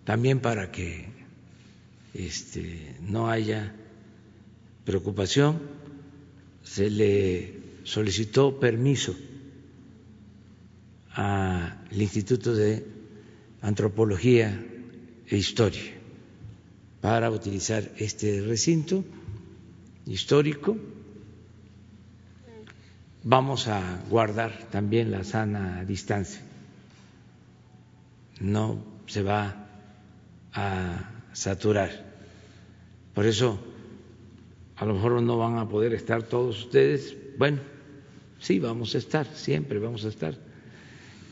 [0.04, 1.08] también para que
[2.14, 3.74] este, no haya
[4.84, 5.60] preocupación,
[6.62, 9.14] se le solicitó permiso
[11.14, 12.84] al Instituto de
[13.62, 14.64] Antropología
[15.26, 15.92] e Historia
[17.00, 19.04] para utilizar este recinto
[20.06, 20.76] histórico.
[23.22, 26.40] Vamos a guardar también la sana distancia.
[28.40, 29.66] No se va
[30.52, 31.90] a saturar.
[33.14, 33.73] Por eso
[34.76, 37.58] a lo mejor no van a poder estar todos ustedes, bueno,
[38.40, 40.36] sí, vamos a estar, siempre vamos a estar,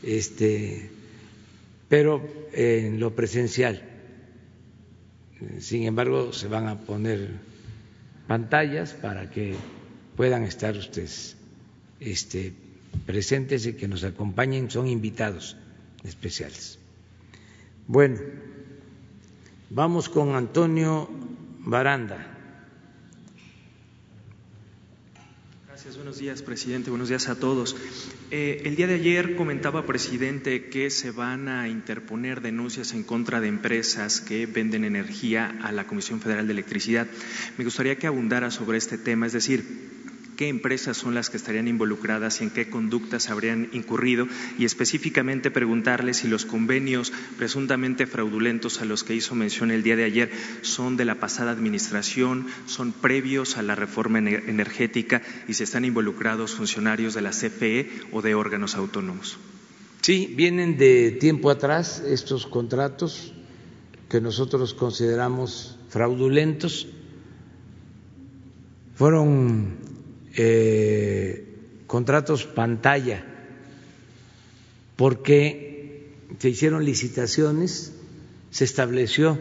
[0.01, 0.89] este,
[1.89, 2.21] pero
[2.53, 3.89] en lo presencial.
[5.59, 7.31] Sin embargo, se van a poner
[8.27, 9.55] pantallas para que
[10.15, 11.35] puedan estar ustedes
[11.99, 12.53] este,
[13.05, 15.57] presentes y que nos acompañen, son invitados
[16.03, 16.79] especiales.
[17.87, 18.19] Bueno,
[19.69, 21.09] vamos con Antonio
[21.59, 22.32] Baranda.
[25.97, 26.89] Buenos días, presidente.
[26.89, 27.75] Buenos días a todos.
[28.31, 33.41] Eh, el día de ayer comentaba, presidente, que se van a interponer denuncias en contra
[33.41, 37.07] de empresas que venden energía a la Comisión Federal de Electricidad.
[37.57, 39.92] Me gustaría que abundara sobre este tema, es decir,
[40.35, 45.51] qué empresas son las que estarían involucradas y en qué conductas habrían incurrido y específicamente
[45.51, 50.31] preguntarle si los convenios presuntamente fraudulentos a los que hizo mención el día de ayer
[50.61, 56.53] son de la pasada administración, son previos a la reforma energética y si están involucrados
[56.55, 59.37] funcionarios de la CFE o de órganos autónomos.
[60.01, 63.33] Sí, vienen de tiempo atrás estos contratos
[64.09, 66.87] que nosotros consideramos fraudulentos.
[68.95, 69.77] Fueron
[70.35, 71.45] eh,
[71.87, 73.23] contratos pantalla,
[74.95, 77.93] porque se hicieron licitaciones,
[78.51, 79.39] se estableció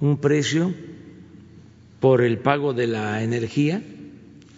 [0.00, 0.74] un precio
[2.00, 3.82] por el pago de la energía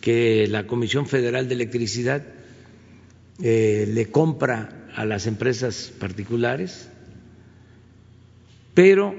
[0.00, 2.22] que la Comisión Federal de Electricidad
[3.42, 6.88] eh, le compra a las empresas particulares,
[8.74, 9.14] pero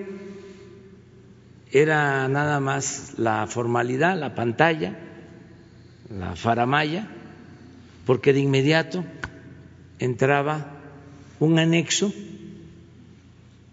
[1.72, 4.98] era nada más la formalidad, la pantalla,
[6.18, 7.08] la faramaya,
[8.06, 9.04] porque de inmediato
[10.00, 10.72] entraba
[11.40, 12.14] un anexo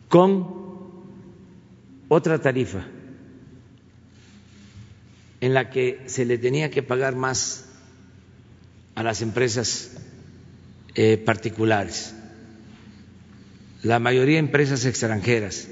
[0.09, 0.62] con
[2.09, 2.84] otra tarifa
[5.40, 7.64] en la que se le tenía que pagar más
[8.95, 9.93] a las empresas
[10.95, 12.14] eh, particulares,
[13.82, 15.68] la mayoría empresas extranjeras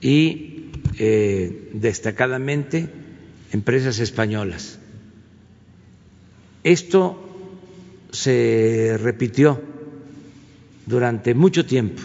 [0.00, 2.88] y eh, destacadamente
[3.52, 4.79] empresas españolas.
[6.62, 7.18] Esto
[8.10, 9.60] se repitió
[10.86, 12.02] durante mucho tiempo,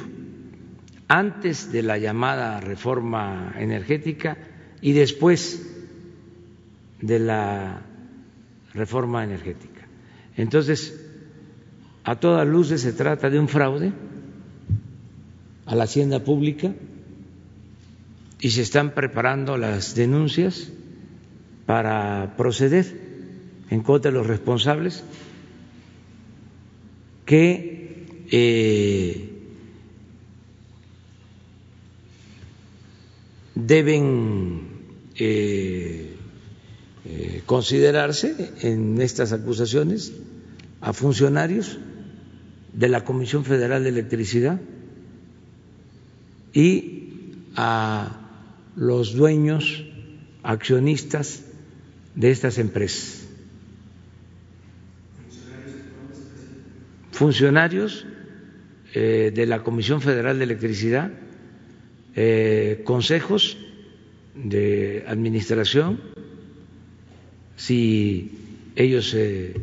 [1.07, 4.37] antes de la llamada reforma energética
[4.81, 5.65] y después
[7.01, 7.81] de la
[8.73, 9.87] reforma energética.
[10.37, 11.01] Entonces,
[12.03, 13.91] a todas luces se trata de un fraude
[15.65, 16.73] a la hacienda pública
[18.39, 20.71] y se están preparando las denuncias
[21.65, 23.04] para proceder
[23.69, 25.03] en contra de los responsables
[27.25, 29.29] que eh,
[33.55, 34.67] deben
[35.15, 36.15] eh,
[37.05, 40.13] eh, considerarse en estas acusaciones
[40.81, 41.79] a funcionarios
[42.73, 44.59] de la Comisión Federal de Electricidad
[46.53, 47.09] y
[47.55, 48.21] a
[48.75, 49.85] los dueños
[50.43, 51.41] accionistas
[52.15, 53.24] de estas empresas.
[57.15, 58.05] Funcionarios
[58.93, 61.13] eh, de la Comisión Federal de Electricidad,
[62.13, 63.57] eh, consejos
[64.35, 66.01] de administración,
[67.55, 68.37] si
[68.75, 69.55] ellos eh,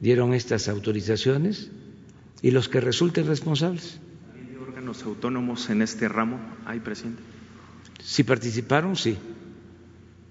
[0.00, 1.70] dieron estas autorizaciones,
[2.42, 4.00] y los que resulten responsables.
[4.34, 6.40] ¿Hay órganos autónomos en este ramo?
[6.66, 7.22] ¿Hay, presidente?
[8.02, 9.16] Si participaron, sí.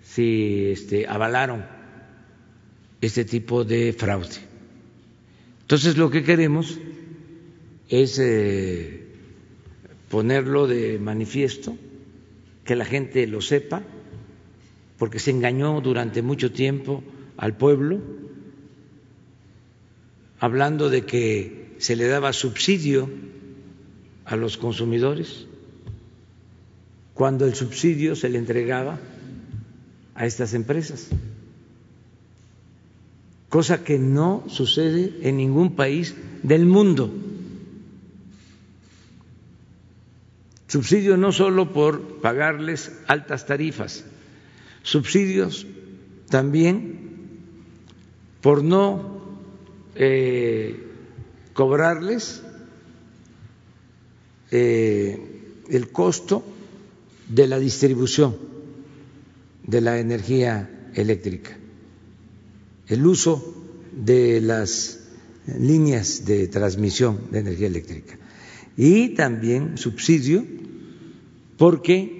[0.04, 1.66] Si este, avalaron
[3.00, 4.47] este tipo de fraude.
[5.68, 6.80] Entonces lo que queremos
[7.90, 9.04] es eh,
[10.08, 11.78] ponerlo de manifiesto,
[12.64, 13.84] que la gente lo sepa,
[14.98, 17.04] porque se engañó durante mucho tiempo
[17.36, 18.00] al pueblo,
[20.40, 23.10] hablando de que se le daba subsidio
[24.24, 25.48] a los consumidores
[27.14, 29.00] cuando el subsidio se le entregaba
[30.16, 31.10] a estas empresas,
[33.50, 37.14] cosa que no sucede en ningún país del mundo.
[40.68, 44.04] Subsidio no solo por pagarles altas tarifas,
[44.84, 45.66] subsidios
[46.30, 47.08] también
[48.42, 49.18] por no
[49.96, 50.84] eh,
[51.54, 52.44] cobrarles
[54.52, 55.20] eh,
[55.70, 56.44] el costo
[57.28, 58.38] de la distribución
[59.64, 61.58] de la energía eléctrica,
[62.88, 63.56] el uso
[63.92, 65.00] de las
[65.60, 68.18] líneas de transmisión de energía eléctrica
[68.76, 70.46] y también subsidio
[71.58, 72.18] porque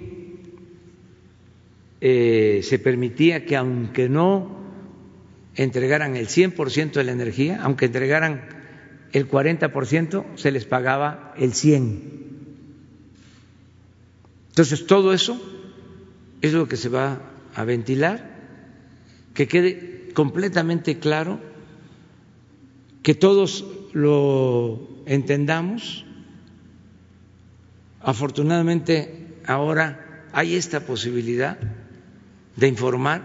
[2.00, 4.58] eh, se permitía que aunque no
[5.54, 8.48] entregaran el 100% de la energía, aunque entregaran
[9.12, 12.18] el 40%, se les pagaba el 100%.
[14.50, 15.40] Entonces, todo eso
[16.40, 17.20] es lo que se va
[17.54, 18.36] a ventilar,
[19.34, 21.40] que quede completamente claro,
[23.02, 26.04] que todos lo entendamos.
[28.00, 31.58] Afortunadamente, ahora hay esta posibilidad
[32.56, 33.22] de informar.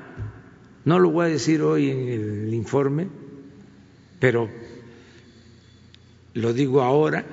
[0.86, 3.08] No lo voy a decir hoy en el informe,
[4.20, 4.50] pero
[6.34, 7.26] lo digo ahora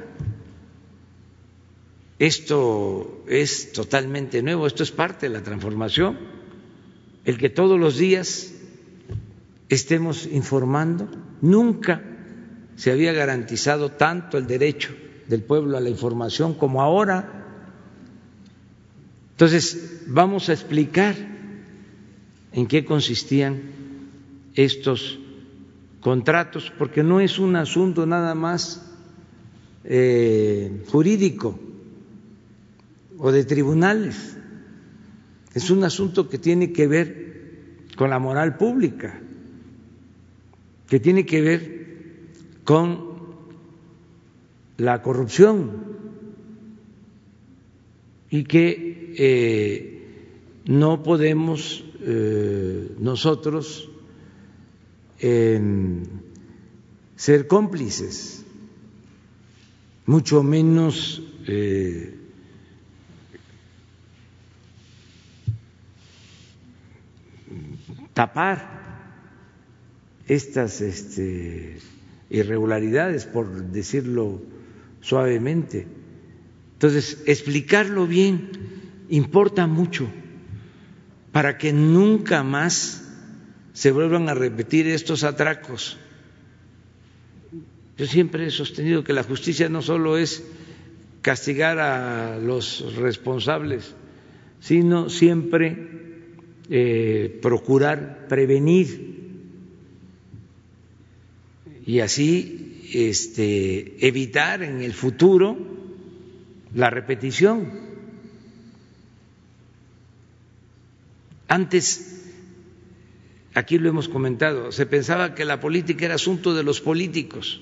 [2.20, 6.18] esto es totalmente nuevo, esto es parte de la transformación,
[7.24, 8.52] el que todos los días
[9.70, 11.08] estemos informando.
[11.40, 12.02] Nunca
[12.76, 14.94] se había garantizado tanto el derecho
[15.28, 17.46] del pueblo a la información como ahora.
[19.30, 21.14] Entonces, vamos a explicar
[22.52, 23.62] en qué consistían
[24.54, 25.18] estos
[26.00, 28.90] contratos, porque no es un asunto nada más
[29.84, 31.58] eh, jurídico
[33.18, 34.36] o de tribunales.
[35.54, 39.20] Es un asunto que tiene que ver con la moral pública,
[40.90, 41.80] que tiene que ver
[42.64, 43.10] con
[44.76, 45.70] la corrupción
[48.28, 50.02] y que eh,
[50.66, 53.86] no podemos eh, nosotros
[57.16, 58.44] ser cómplices,
[60.06, 62.16] mucho menos eh,
[68.14, 68.79] tapar
[70.30, 71.76] estas este,
[72.30, 74.40] irregularidades, por decirlo
[75.00, 75.88] suavemente.
[76.74, 78.48] Entonces, explicarlo bien
[79.08, 80.08] importa mucho
[81.32, 83.08] para que nunca más
[83.72, 85.98] se vuelvan a repetir estos atracos.
[87.98, 90.44] Yo siempre he sostenido que la justicia no solo es
[91.22, 93.96] castigar a los responsables,
[94.60, 95.88] sino siempre
[96.70, 99.19] eh, procurar prevenir
[101.90, 105.58] y así este, evitar en el futuro
[106.72, 107.68] la repetición.
[111.48, 112.30] Antes,
[113.54, 117.60] aquí lo hemos comentado, se pensaba que la política era asunto de los políticos,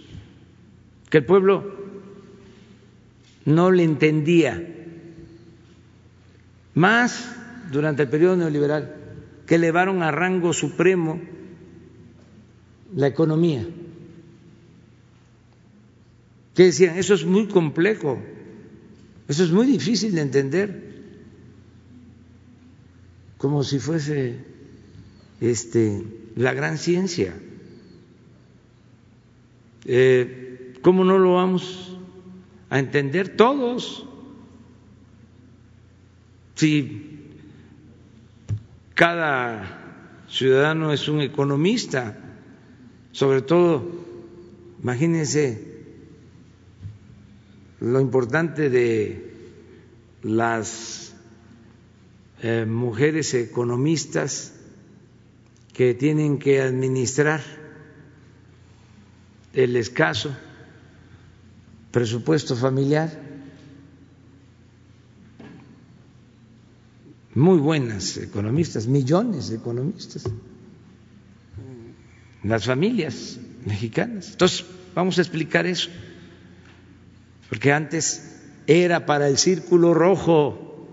[1.09, 1.74] que el pueblo
[3.47, 4.62] no le entendía,
[6.74, 7.35] más
[7.72, 8.95] durante el periodo neoliberal,
[9.47, 11.18] que elevaron a rango supremo
[12.95, 13.66] la economía.
[16.59, 18.19] Que decían, eso es muy complejo,
[19.29, 21.03] eso es muy difícil de entender
[23.37, 24.45] como si fuese
[25.41, 26.03] este,
[26.35, 27.33] la gran ciencia.
[29.85, 31.97] Eh, ¿Cómo no lo vamos
[32.71, 34.05] a entender todos?
[36.57, 37.21] Si
[38.95, 42.19] cada ciudadano es un economista,
[43.13, 43.89] sobre todo,
[44.83, 45.68] imagínense
[47.81, 49.35] lo importante de
[50.22, 51.14] las
[52.43, 54.53] eh, mujeres economistas
[55.72, 57.41] que tienen que administrar
[59.53, 60.37] el escaso
[61.91, 63.11] presupuesto familiar,
[67.35, 70.24] muy buenas economistas, millones de economistas,
[72.43, 74.31] las familias mexicanas.
[74.33, 74.64] Entonces,
[74.95, 75.91] vamos a explicar eso,
[77.49, 80.87] porque antes era para el círculo rojo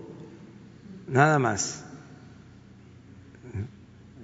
[1.08, 1.84] nada más.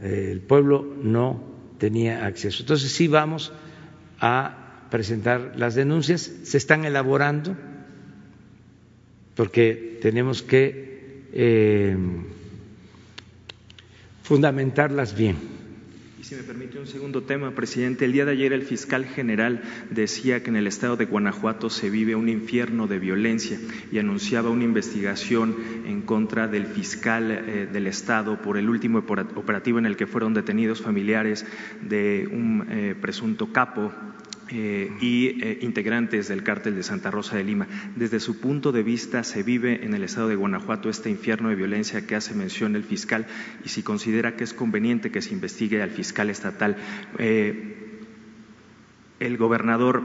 [0.02, 1.42] El pueblo no
[1.78, 2.62] tenía acceso.
[2.62, 3.52] Entonces sí vamos
[4.18, 7.56] a presentar las denuncias, se están elaborando
[9.34, 11.96] porque tenemos que eh,
[14.22, 15.36] fundamentarlas bien.
[16.32, 19.60] Si me permite un segundo tema, presidente, el día de ayer el fiscal general
[19.90, 23.58] decía que en el estado de Guanajuato se vive un infierno de violencia
[23.90, 25.54] y anunciaba una investigación
[25.84, 30.32] en contra del fiscal eh, del estado por el último operativo en el que fueron
[30.32, 31.44] detenidos familiares
[31.82, 33.92] de un eh, presunto capo
[34.48, 37.66] eh, y eh, integrantes del cártel de Santa Rosa de Lima.
[37.96, 41.54] Desde su punto de vista, ¿se vive en el estado de Guanajuato este infierno de
[41.54, 43.26] violencia que hace mención el fiscal?
[43.64, 46.76] Y si considera que es conveniente que se investigue al fiscal estatal.
[47.18, 48.00] Eh,
[49.20, 50.02] el gobernador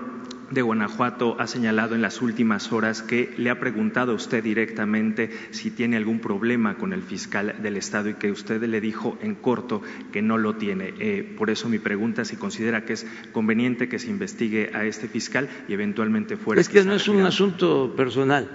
[0.51, 5.29] de Guanajuato ha señalado en las últimas horas que le ha preguntado a usted directamente
[5.51, 9.35] si tiene algún problema con el fiscal del Estado y que usted le dijo en
[9.35, 9.81] corto
[10.11, 10.93] que no lo tiene.
[10.99, 15.07] Eh, por eso mi pregunta si considera que es conveniente que se investigue a este
[15.07, 16.61] fiscal y eventualmente fuera.
[16.61, 18.49] Es que no es un asunto personal,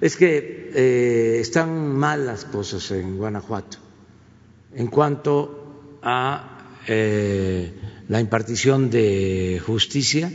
[0.00, 3.78] es que eh, están mal las cosas en Guanajuato
[4.74, 7.72] en cuanto a eh,
[8.08, 10.32] la impartición de justicia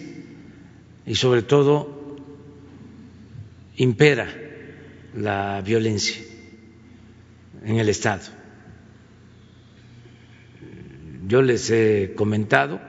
[1.07, 2.17] y sobre todo
[3.77, 4.27] impera
[5.15, 6.21] la violencia
[7.63, 8.23] en el Estado.
[11.25, 12.81] Yo les he comentado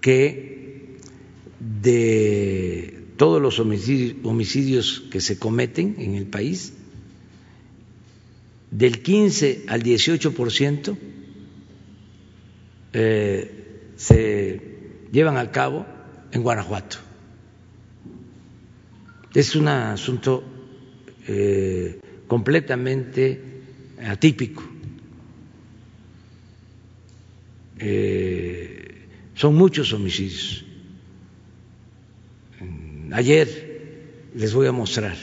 [0.00, 0.96] que
[1.60, 6.72] de todos los homicidios que se cometen en el país,
[8.70, 10.96] del 15 al 18 por ciento
[12.92, 14.62] eh, se
[15.10, 15.86] llevan a cabo
[16.32, 17.07] en Guanajuato
[19.34, 20.42] es un asunto
[21.26, 23.40] eh, completamente
[24.04, 24.62] atípico.
[27.78, 30.64] Eh, son muchos homicidios.
[33.12, 35.16] Ayer les voy a mostrar,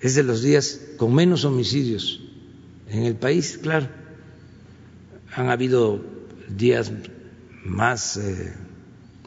[0.00, 2.22] es de los días con menos homicidios
[2.88, 3.88] en el país, claro.
[5.34, 6.04] Han habido
[6.48, 6.90] días
[7.64, 8.52] más eh,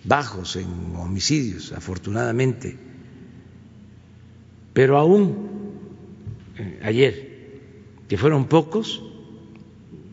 [0.03, 2.90] bajos en homicidios, afortunadamente
[4.73, 5.49] pero aún
[6.57, 7.59] eh, ayer,
[8.07, 9.03] que fueron pocos,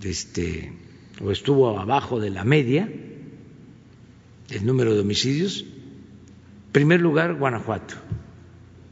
[0.03, 0.73] este,
[1.21, 2.89] o estuvo abajo de la media
[4.51, 5.65] el número de homicidios,
[6.73, 7.95] primer lugar Guanajuato.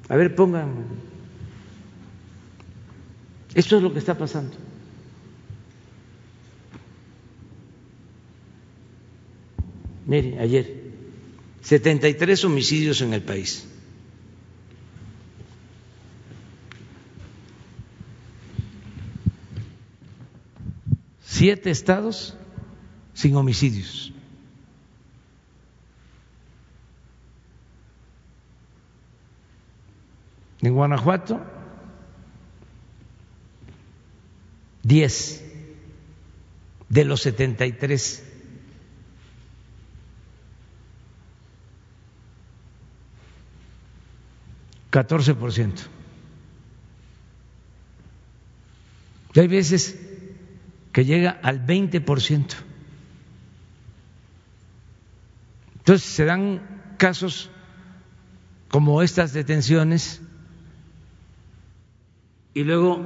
[0.09, 0.87] A ver, pongan.
[3.55, 4.55] Esto es lo que está pasando.
[10.05, 10.83] Mire, ayer,
[11.62, 13.67] 73 homicidios en el país.
[21.37, 22.34] Siete estados
[23.12, 24.11] sin homicidios.
[30.62, 31.39] En Guanajuato,
[34.82, 35.45] diez
[36.89, 38.24] de los setenta y tres.
[44.89, 45.82] Catorce por ciento.
[49.34, 50.06] hay veces
[50.97, 52.55] que llega al 20%.
[55.77, 57.51] Entonces se dan casos
[58.69, 60.23] como estas detenciones
[62.55, 63.05] y luego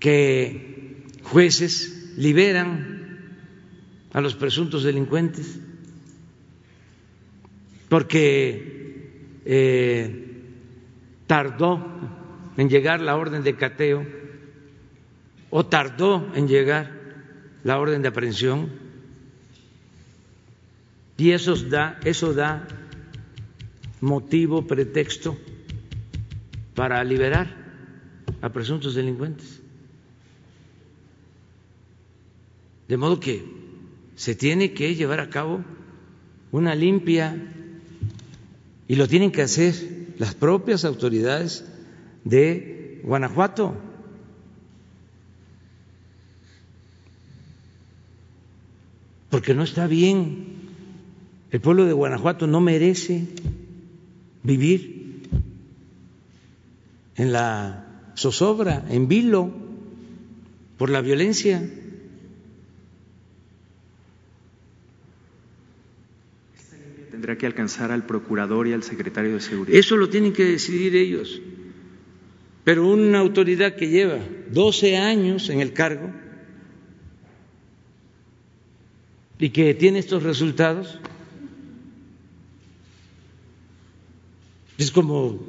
[0.00, 3.38] que jueces liberan
[4.12, 5.60] a los presuntos delincuentes
[7.88, 10.42] porque eh,
[11.28, 11.86] tardó
[12.56, 14.21] en llegar la orden de cateo
[15.54, 16.90] o tardó en llegar
[17.62, 18.70] la orden de aprehensión
[21.18, 22.66] y eso da, eso da
[24.00, 25.36] motivo, pretexto
[26.74, 27.54] para liberar
[28.40, 29.60] a presuntos delincuentes.
[32.88, 33.44] De modo que
[34.16, 35.62] se tiene que llevar a cabo
[36.50, 37.36] una limpia
[38.88, 39.74] y lo tienen que hacer
[40.16, 41.64] las propias autoridades
[42.24, 43.91] de Guanajuato.
[49.42, 50.54] Porque no está bien.
[51.50, 53.26] El pueblo de Guanajuato no merece
[54.44, 55.20] vivir
[57.16, 59.52] en la zozobra, en vilo,
[60.78, 61.60] por la violencia.
[67.10, 69.76] Tendrá que alcanzar al procurador y al secretario de seguridad.
[69.76, 71.42] Eso lo tienen que decidir ellos.
[72.62, 74.20] Pero una autoridad que lleva
[74.52, 76.21] 12 años en el cargo
[79.42, 81.00] y que tiene estos resultados,
[84.78, 85.40] es como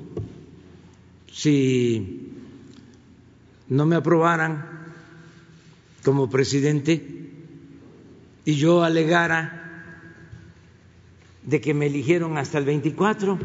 [1.32, 2.32] si
[3.70, 4.66] no me aprobaran
[6.04, 7.06] como presidente
[8.46, 10.02] y yo alegara
[11.44, 13.38] de que me eligieron hasta el 24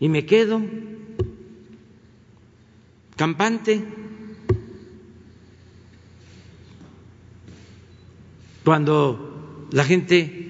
[0.00, 0.60] y me quedo
[3.16, 4.03] campante
[8.64, 10.44] cuando la gente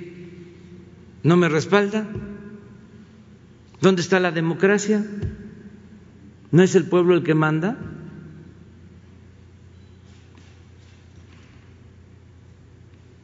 [1.23, 2.07] no me respalda?
[3.81, 5.05] ¿Dónde está la democracia?
[6.53, 7.77] ¿No es el pueblo el que manda?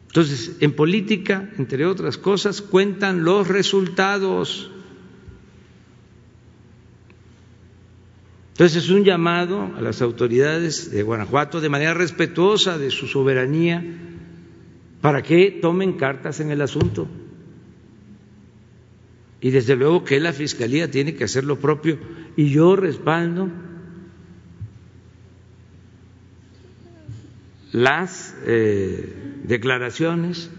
[0.08, 4.72] Entonces, en política, entre otras cosas, cuentan los resultados.
[8.52, 14.09] Entonces, es un llamado a las autoridades de Guanajuato de manera respetuosa de su soberanía
[15.00, 17.08] para que tomen cartas en el asunto.
[19.40, 21.98] Y desde luego que la Fiscalía tiene que hacer lo propio.
[22.36, 23.48] Y yo respaldo
[27.72, 30.50] las eh, declaraciones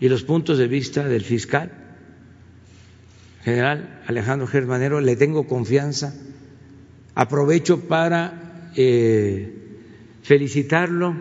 [0.00, 1.72] y los puntos de vista del fiscal
[3.42, 5.00] general Alejandro Germanero.
[5.00, 6.14] Le tengo confianza.
[7.14, 9.54] Aprovecho para eh,
[10.22, 11.14] felicitarlo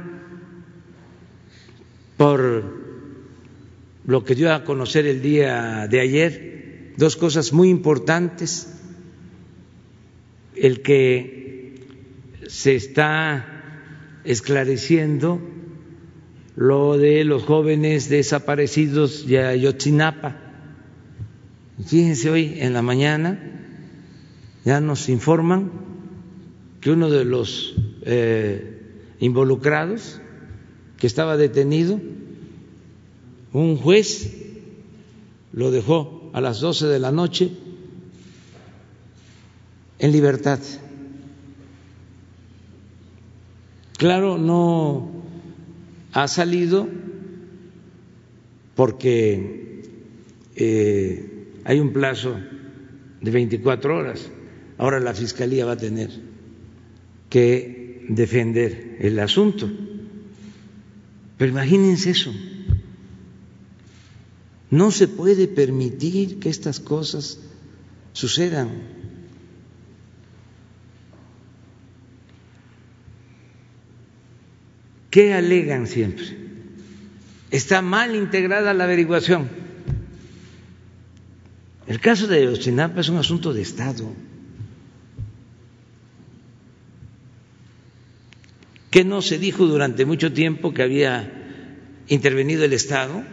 [2.18, 2.64] por
[4.06, 8.70] lo que dio a conocer el día de ayer, dos cosas muy importantes.
[10.56, 11.76] El que
[12.48, 15.42] se está esclareciendo
[16.56, 20.38] lo de los jóvenes desaparecidos de Ayotzinapa.
[21.86, 23.54] Fíjense hoy en la mañana
[24.64, 25.72] ya nos informan
[26.80, 28.82] que uno de los eh,
[29.20, 30.22] involucrados
[31.04, 32.00] que estaba detenido,
[33.52, 34.38] un juez
[35.52, 37.52] lo dejó a las doce de la noche
[40.00, 40.62] en libertad.
[43.98, 45.12] Claro, no
[46.14, 46.88] ha salido
[48.74, 49.84] porque
[50.56, 52.34] eh, hay un plazo
[53.20, 54.32] de 24 horas.
[54.78, 56.12] Ahora la Fiscalía va a tener
[57.30, 59.70] que defender el asunto.
[61.38, 62.34] Pero imagínense eso.
[64.70, 67.40] No se puede permitir que estas cosas
[68.14, 68.70] sucedan.
[75.10, 76.26] ¿Qué alegan siempre?
[77.52, 79.48] Está mal integrada la averiguación.
[81.86, 84.12] El caso de Ochinapa es un asunto de Estado.
[88.94, 91.28] ¿Qué no se dijo durante mucho tiempo que había
[92.10, 93.24] intervenido el Estado?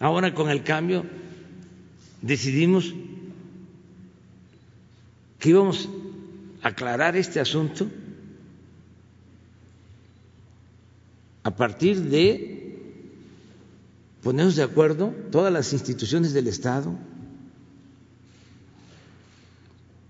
[0.00, 1.04] Ahora con el cambio
[2.22, 2.94] decidimos
[5.38, 5.90] que íbamos
[6.62, 7.86] a aclarar este asunto
[11.42, 12.78] a partir de
[14.22, 16.96] ponernos de acuerdo todas las instituciones del Estado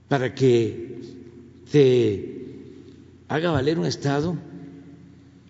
[0.08, 1.00] para que
[1.66, 2.33] se
[3.34, 4.36] haga valer un Estado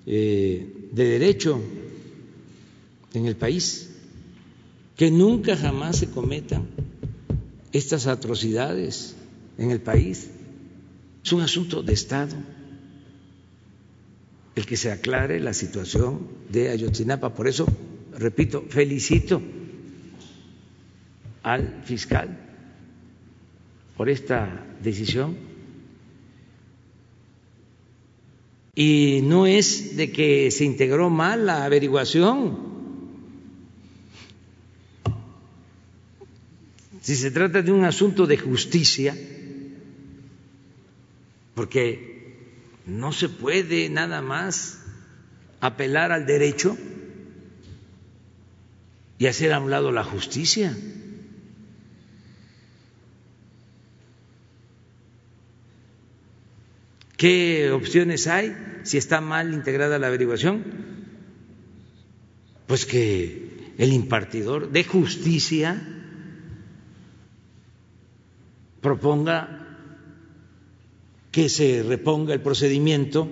[0.06, 1.60] eh, de derecho
[3.12, 3.90] en el país,
[4.96, 6.66] que nunca jamás se cometan
[7.72, 9.14] estas atrocidades
[9.58, 10.30] en el país.
[11.22, 12.34] Es un asunto de Estado
[14.56, 17.34] el que se aclare la situación de Ayotzinapa.
[17.34, 17.66] Por eso,
[18.16, 19.42] repito, felicito
[21.42, 22.38] al fiscal
[23.94, 25.53] por esta decisión.
[28.74, 32.74] Y no es de que se integró mal la averiguación.
[37.00, 39.16] Si se trata de un asunto de justicia,
[41.54, 42.36] porque
[42.86, 44.80] no se puede nada más
[45.60, 46.76] apelar al derecho
[49.18, 50.76] y hacer a un lado la justicia.
[57.16, 60.64] ¿Qué opciones hay si está mal integrada la averiguación?
[62.66, 65.80] Pues que el impartidor de justicia
[68.80, 69.60] proponga
[71.30, 73.28] que se reponga el procedimiento,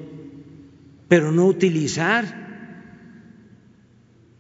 [1.09, 2.43] pero no utilizar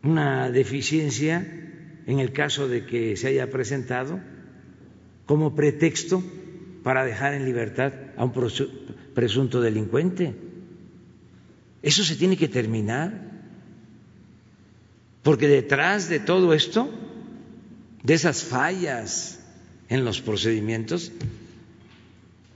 [0.02, 1.46] una deficiencia
[2.06, 4.20] en el caso de que se haya presentado
[5.26, 6.22] como pretexto
[6.82, 8.32] para dejar en libertad a un
[9.14, 10.34] presunto delincuente.
[11.82, 13.30] Eso se tiene que terminar,
[15.22, 16.88] porque detrás de todo esto,
[18.02, 19.40] de esas fallas
[19.88, 21.12] en los procedimientos,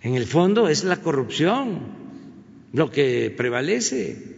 [0.02, 1.80] en el fondo es la corrupción
[2.72, 4.36] lo que prevalece.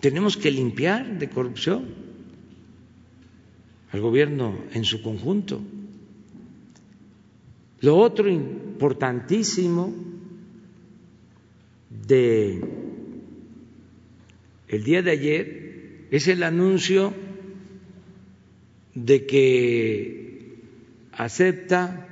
[0.00, 1.86] Tenemos que limpiar de corrupción
[3.92, 5.60] al gobierno en su conjunto.
[7.80, 8.28] Lo otro
[8.82, 9.94] importantísimo
[12.08, 12.60] de
[14.66, 17.14] el día de ayer es el anuncio
[18.96, 20.58] de que
[21.12, 22.08] acepta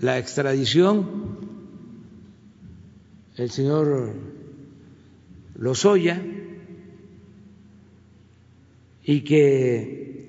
[0.00, 1.38] la extradición
[3.38, 4.12] el señor
[5.56, 6.22] Lozoya
[9.06, 10.28] y que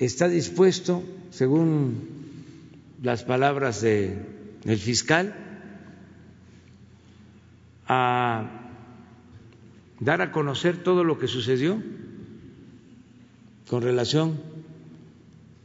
[0.00, 2.08] está dispuesto, según
[3.02, 3.82] las palabras
[4.66, 5.32] del fiscal,
[7.86, 8.50] a
[10.00, 11.80] dar a conocer todo lo que sucedió
[13.68, 14.40] con relación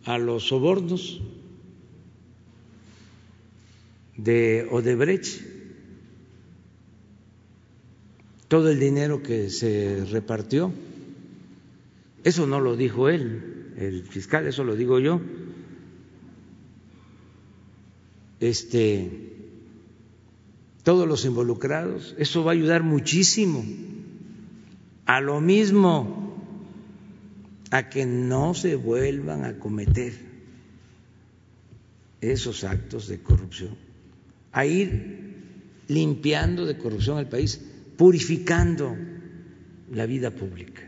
[0.06, 1.20] a los sobornos
[4.18, 5.42] de Odebrecht,
[8.48, 10.72] todo el dinero que se repartió.
[12.24, 15.20] Eso no lo dijo él, el fiscal, eso lo digo yo
[18.42, 19.10] este,
[20.84, 22.16] todos los involucrados.
[22.18, 23.64] Eso va a ayudar muchísimo
[25.06, 26.36] a lo mismo,
[27.70, 30.14] a que no se vuelvan a cometer
[32.20, 33.76] esos actos de corrupción,
[34.52, 35.32] a ir
[35.88, 37.62] limpiando de corrupción al país,
[37.98, 38.96] purificando
[39.92, 40.82] la vida pública.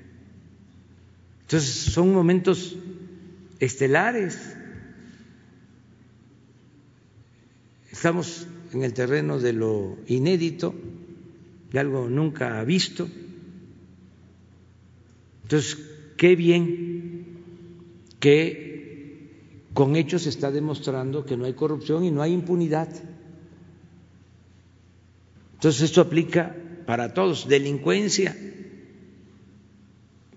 [1.41, 2.75] Entonces, son momentos
[3.59, 4.55] estelares
[7.93, 10.73] Estamos en el terreno de lo inédito,
[11.71, 13.07] de algo nunca visto.
[15.43, 15.77] Entonces,
[16.17, 17.27] qué bien
[18.19, 22.89] que con hechos se está demostrando que no hay corrupción y no hay impunidad.
[25.53, 26.55] Entonces, esto aplica
[26.87, 27.47] para todos.
[27.47, 28.35] Delincuencia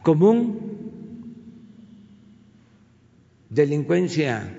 [0.02, 0.60] común,
[3.48, 4.55] delincuencia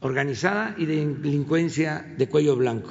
[0.00, 2.90] organizada y de delincuencia de cuello blanco.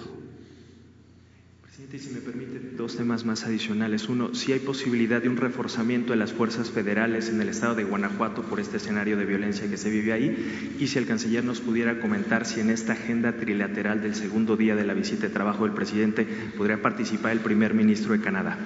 [1.62, 4.10] Presidente, si me permite, dos temas más adicionales.
[4.10, 7.84] Uno, si hay posibilidad de un reforzamiento de las fuerzas federales en el estado de
[7.84, 11.62] Guanajuato por este escenario de violencia que se vive ahí, y si el canciller nos
[11.62, 15.64] pudiera comentar si en esta agenda trilateral del segundo día de la visita de trabajo
[15.64, 16.28] del presidente
[16.58, 18.58] podría participar el primer ministro de Canadá.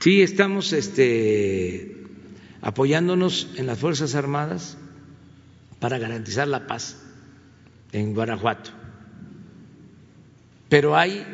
[0.00, 2.04] Sí, estamos este,
[2.60, 4.76] apoyándonos en las Fuerzas Armadas
[5.80, 7.07] para garantizar la paz
[7.92, 8.70] en Guanajuato.
[10.68, 11.24] Pero hay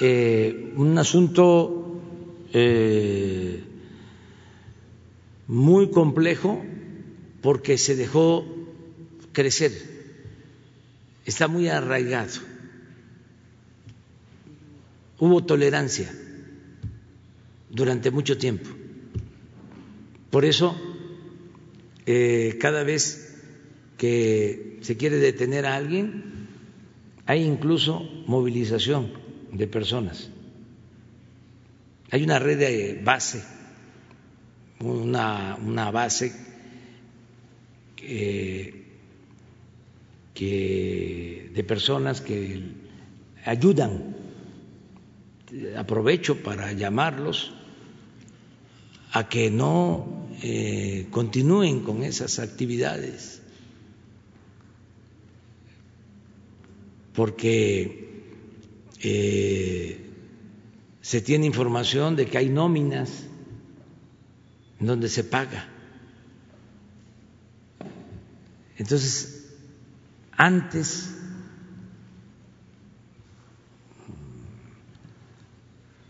[0.00, 2.00] eh, un asunto
[2.52, 3.64] eh,
[5.48, 6.62] muy complejo
[7.42, 8.44] porque se dejó
[9.32, 9.72] crecer,
[11.24, 12.40] está muy arraigado,
[15.18, 16.12] hubo tolerancia
[17.70, 18.70] durante mucho tiempo.
[20.30, 20.76] Por eso,
[22.06, 23.34] eh, cada vez
[23.96, 26.48] que se quiere detener a alguien,
[27.26, 29.12] hay incluso movilización
[29.52, 30.30] de personas.
[32.10, 33.42] Hay una red de base
[34.80, 36.32] una, base
[37.96, 38.84] que,
[41.54, 42.62] de personas que
[43.44, 44.16] ayudan.
[45.76, 47.52] Aprovecho para llamarlos
[49.12, 53.37] a que no eh, continúen con esas actividades,
[57.18, 58.30] porque
[59.02, 60.00] eh,
[61.00, 63.10] se tiene información de que hay nóminas
[64.78, 65.68] donde se paga.
[68.76, 69.48] Entonces,
[70.30, 71.12] antes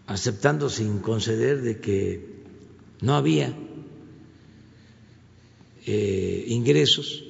[0.06, 2.42] aceptando sin conceder de que
[3.00, 3.56] no había
[5.86, 7.24] eh, ingresos,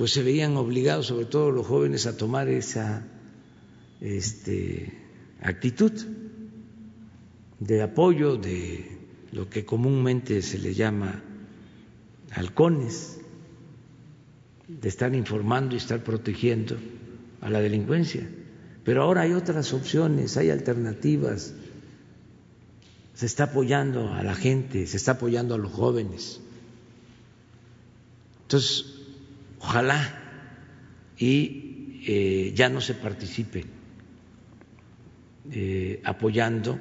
[0.00, 3.06] pues se veían obligados, sobre todo los jóvenes, a tomar esa
[4.00, 4.98] este,
[5.42, 5.92] actitud
[7.58, 8.98] de apoyo, de
[9.30, 11.22] lo que comúnmente se le llama
[12.30, 13.20] halcones,
[14.68, 16.78] de estar informando y estar protegiendo
[17.42, 18.26] a la delincuencia.
[18.84, 21.52] Pero ahora hay otras opciones, hay alternativas,
[23.12, 26.40] se está apoyando a la gente, se está apoyando a los jóvenes.
[28.44, 28.89] Entonces,
[29.60, 30.18] ojalá
[31.18, 33.64] y eh, ya no se participe
[35.52, 36.80] eh, apoyando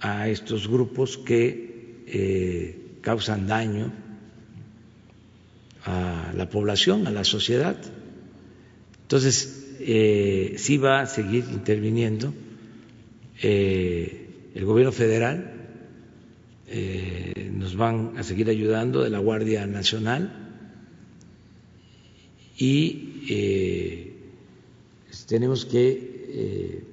[0.00, 3.92] a estos grupos que eh, causan daño
[5.84, 7.76] a la población, a la sociedad.
[9.02, 12.34] Entonces, sí va a seguir interviniendo
[13.40, 15.52] el gobierno federal,
[17.52, 20.45] nos van a seguir ayudando de la Guardia Nacional
[22.58, 24.12] y
[25.26, 26.84] tenemos que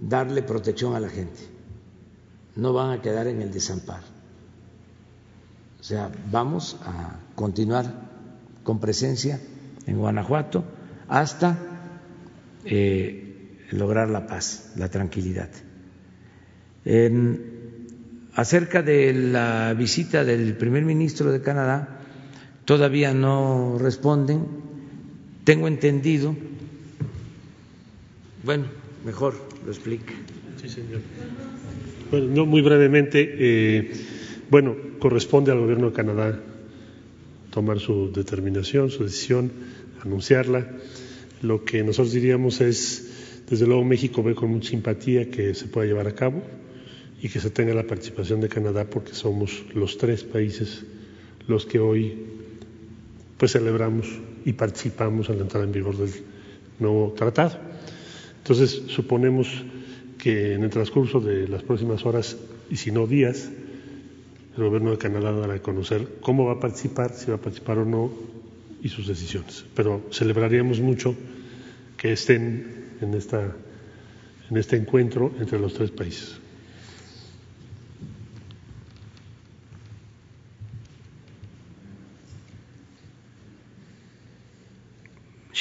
[0.00, 1.50] darle protección a la gente
[2.56, 4.04] no van a quedar en el desamparo.
[5.80, 7.86] O sea, vamos a continuar
[8.62, 9.40] con presencia
[9.86, 10.64] en Guanajuato
[11.08, 11.58] hasta
[12.64, 15.50] eh, lograr la paz, la tranquilidad.
[18.34, 21.99] acerca de la visita del primer ministro de Canadá,
[22.70, 24.46] todavía no responden.
[25.42, 26.36] Tengo entendido,
[28.44, 28.66] bueno,
[29.04, 29.34] mejor
[29.66, 30.14] lo explique.
[30.62, 31.00] Sí, señor.
[32.12, 33.90] Bueno, muy brevemente, eh,
[34.50, 36.40] bueno, corresponde al Gobierno de Canadá
[37.50, 39.50] tomar su determinación, su decisión,
[40.04, 40.70] anunciarla.
[41.42, 45.88] Lo que nosotros diríamos es, desde luego México ve con mucha simpatía que se pueda
[45.88, 46.40] llevar a cabo
[47.20, 50.84] y que se tenga la participación de Canadá porque somos los tres países
[51.48, 52.38] los que hoy
[53.40, 54.06] pues celebramos
[54.44, 56.10] y participamos en la entrada en vigor del
[56.78, 57.58] nuevo tratado.
[58.36, 59.64] Entonces, suponemos
[60.18, 62.36] que en el transcurso de las próximas horas,
[62.68, 63.48] y si no días,
[64.58, 67.78] el gobierno de Canadá dará a conocer cómo va a participar, si va a participar
[67.78, 68.12] o no,
[68.82, 69.64] y sus decisiones.
[69.74, 71.14] Pero celebraríamos mucho
[71.96, 73.56] que estén en, esta,
[74.50, 76.38] en este encuentro entre los tres países.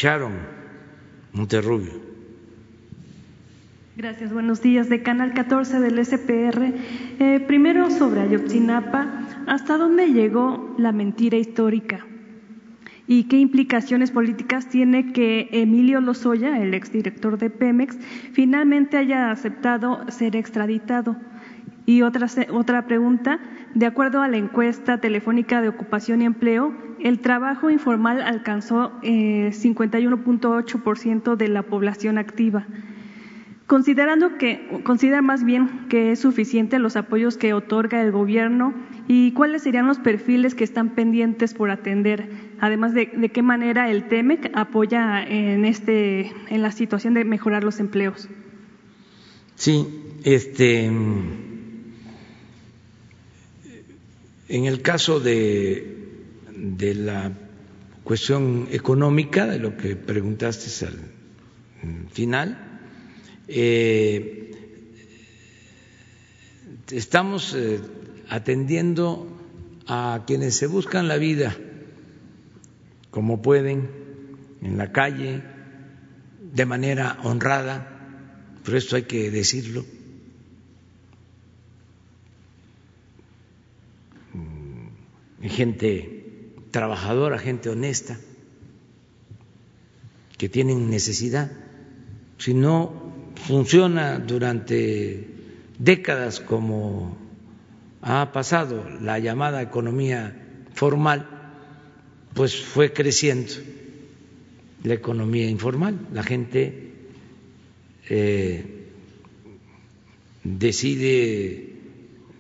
[0.02, 0.32] Sharon
[1.34, 1.92] Monterrubio.
[3.98, 4.88] Gracias, buenos días.
[4.88, 6.74] De Canal 14 del SPR.
[7.20, 12.08] Eh, primero sobre Ayotzinapa, ¿hasta dónde llegó la mentira histórica?
[13.08, 17.98] ¿Y qué implicaciones políticas tiene que Emilio Lozoya, el exdirector de Pemex,
[18.32, 21.18] finalmente haya aceptado ser extraditado?
[21.90, 23.40] Y otra, otra pregunta,
[23.74, 29.50] de acuerdo a la encuesta telefónica de ocupación y empleo, el trabajo informal alcanzó eh,
[29.52, 32.68] 51.8% de la población activa.
[33.66, 38.76] Considerando que, considera más bien que es suficiente los apoyos que otorga el gobierno
[39.08, 42.30] y cuáles serían los perfiles que están pendientes por atender,
[42.60, 47.64] además de, de qué manera el TEMEC apoya en este, en la situación de mejorar
[47.64, 48.30] los empleos.
[49.56, 49.88] Sí,
[50.24, 50.92] este,
[54.50, 55.96] en el caso de,
[56.96, 57.32] la
[58.04, 62.70] cuestión económica, de lo que preguntaste al final,
[63.52, 64.52] Eh,
[66.92, 67.82] estamos eh,
[68.30, 69.28] atendiendo
[69.88, 71.58] a quienes se buscan la vida
[73.10, 73.90] como pueden
[74.62, 75.42] en la calle,
[76.54, 77.88] de manera honrada,
[78.64, 79.84] pero esto hay que decirlo.
[84.34, 88.18] Mm, hay gente trabajadora, gente honesta,
[90.38, 91.52] que tienen necesidad.
[92.38, 95.28] Si no funciona durante
[95.78, 97.18] décadas como
[98.02, 100.36] ha pasado la llamada economía
[100.74, 101.28] formal,
[102.34, 103.54] pues fue creciendo
[104.84, 106.08] la economía informal.
[106.14, 106.94] La gente
[108.10, 108.66] eh,
[110.44, 111.74] decide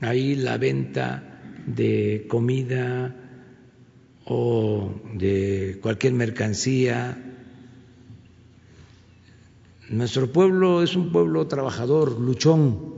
[0.00, 3.12] ahí la venta de comida
[4.24, 7.20] o de cualquier mercancía.
[9.90, 12.92] Nuestro pueblo es un pueblo trabajador, luchón,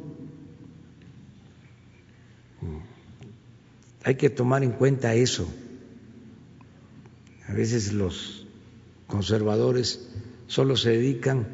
[4.06, 5.48] Hay que tomar en cuenta eso.
[7.48, 8.46] A veces los
[9.06, 10.10] conservadores
[10.46, 11.46] solo se dedican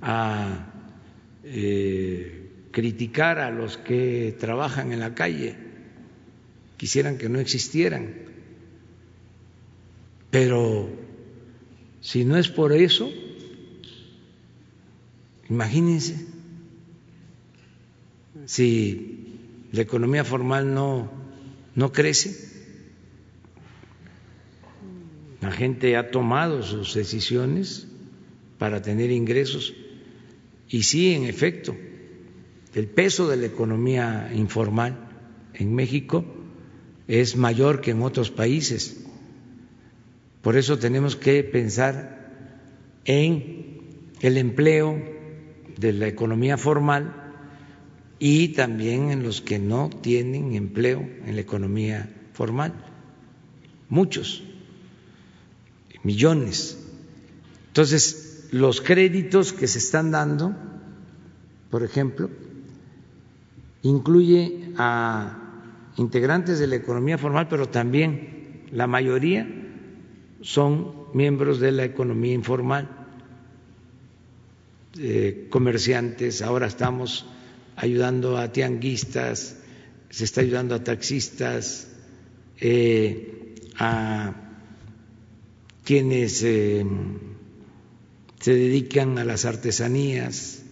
[0.00, 0.72] a
[1.44, 5.56] eh, criticar a los que trabajan en la calle,
[6.76, 8.14] quisieran que no existieran.
[10.30, 10.88] Pero
[12.00, 13.10] si no es por eso,
[15.48, 16.26] imagínense
[18.46, 21.22] si la economía formal no
[21.74, 22.50] no crece.
[25.40, 27.88] La gente ha tomado sus decisiones
[28.62, 29.74] para tener ingresos
[30.68, 31.76] y sí, en efecto,
[32.76, 35.08] el peso de la economía informal
[35.52, 36.24] en México
[37.08, 39.04] es mayor que en otros países.
[40.42, 42.62] Por eso tenemos que pensar
[43.04, 43.80] en
[44.20, 44.96] el empleo
[45.76, 47.34] de la economía formal
[48.20, 52.74] y también en los que no tienen empleo en la economía formal.
[53.88, 54.44] Muchos,
[56.04, 56.78] millones.
[57.66, 60.54] Entonces, los créditos que se están dando,
[61.70, 62.28] por ejemplo,
[63.82, 65.38] incluye a
[65.96, 69.48] integrantes de la economía formal, pero también la mayoría
[70.42, 72.90] son miembros de la economía informal,
[75.00, 77.24] eh, comerciantes, ahora estamos
[77.76, 79.56] ayudando a tianguistas,
[80.10, 81.88] se está ayudando a taxistas,
[82.60, 84.34] eh, a
[85.84, 86.84] quienes eh,
[88.42, 90.62] se dedican a las artesanías,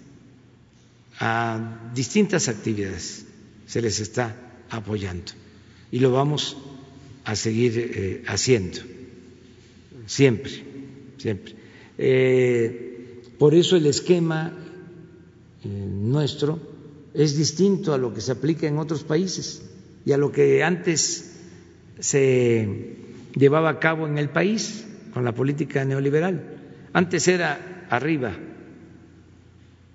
[1.21, 3.25] a distintas actividades,
[3.67, 4.37] se les está
[4.71, 5.33] apoyando
[5.93, 6.57] y lo vamos
[7.25, 8.81] a seguir eh, haciendo,
[10.07, 10.65] siempre,
[11.17, 11.55] siempre.
[13.39, 14.53] por eso el esquema
[15.63, 16.59] nuestro
[17.15, 19.63] es distinto a lo que se aplica en otros países
[20.05, 21.37] y a lo que antes
[22.01, 22.97] se
[23.37, 26.60] llevaba a cabo en el país con la política neoliberal.
[26.93, 28.33] Antes era arriba,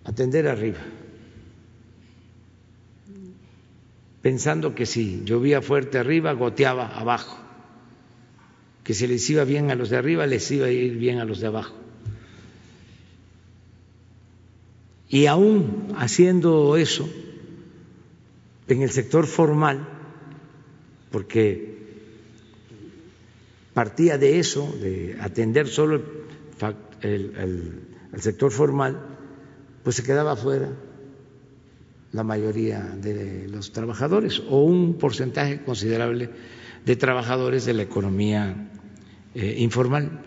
[0.05, 0.79] atender arriba,
[4.21, 7.37] pensando que si llovía fuerte arriba, goteaba abajo,
[8.83, 11.25] que si les iba bien a los de arriba, les iba a ir bien a
[11.25, 11.75] los de abajo.
[15.09, 17.09] Y aún haciendo eso
[18.67, 19.87] en el sector formal,
[21.11, 21.75] porque
[23.73, 26.01] partía de eso, de atender solo
[27.05, 27.87] el,
[28.17, 28.99] sector formal,
[29.83, 30.69] pues se quedaba fuera
[32.11, 36.29] la mayoría de los trabajadores o un porcentaje considerable
[36.85, 38.69] de trabajadores de la economía
[39.33, 40.21] eh, informal.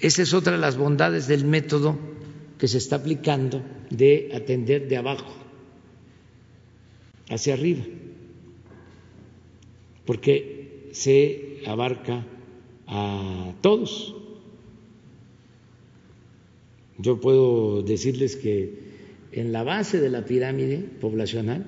[0.00, 1.98] Esa es otra de las bondades del método
[2.58, 5.32] que se está aplicando de atender de abajo
[7.28, 7.84] hacia arriba,
[10.06, 12.24] porque se abarca
[12.86, 14.14] a todos.
[16.98, 18.78] Yo puedo decirles que
[19.32, 21.66] en la base de la pirámide poblacional,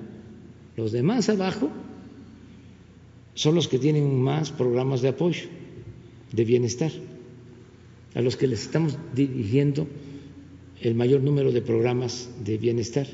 [0.77, 1.69] los de más abajo
[3.33, 5.47] son los que tienen más programas de apoyo,
[6.31, 6.91] de bienestar,
[8.15, 9.87] a los que les estamos dirigiendo
[10.81, 13.07] el mayor número de programas de bienestar.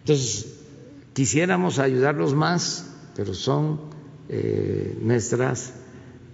[0.00, 0.58] Entonces,
[1.14, 3.80] quisiéramos ayudarlos más, pero son
[4.28, 5.74] eh, nuestras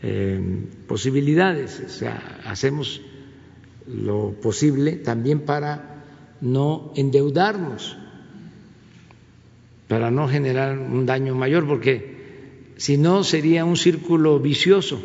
[0.02, 0.40] eh,
[0.86, 1.82] posibilidades.
[1.86, 3.00] O sea, hacemos
[3.86, 6.04] lo posible también para
[6.40, 7.96] no endeudarnos,
[9.88, 12.14] para no generar un daño mayor, porque
[12.76, 15.00] si no sería un círculo vicioso.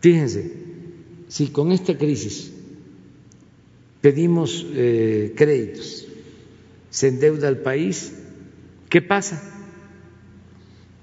[0.00, 0.52] Fíjense,
[1.28, 2.52] si con esta crisis
[4.00, 6.06] pedimos eh, créditos,
[6.90, 8.14] se endeuda el país,
[8.88, 9.42] ¿qué pasa?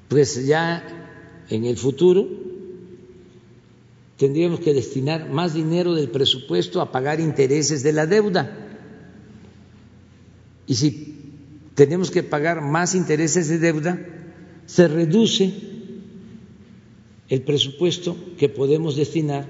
[0.07, 0.83] Pues ya
[1.49, 2.44] en el futuro
[4.17, 8.77] tendríamos que destinar más dinero del presupuesto a pagar intereses de la deuda.
[10.67, 11.15] Y si
[11.75, 13.99] tenemos que pagar más intereses de deuda,
[14.65, 15.53] se reduce
[17.29, 19.45] el presupuesto que podemos destinar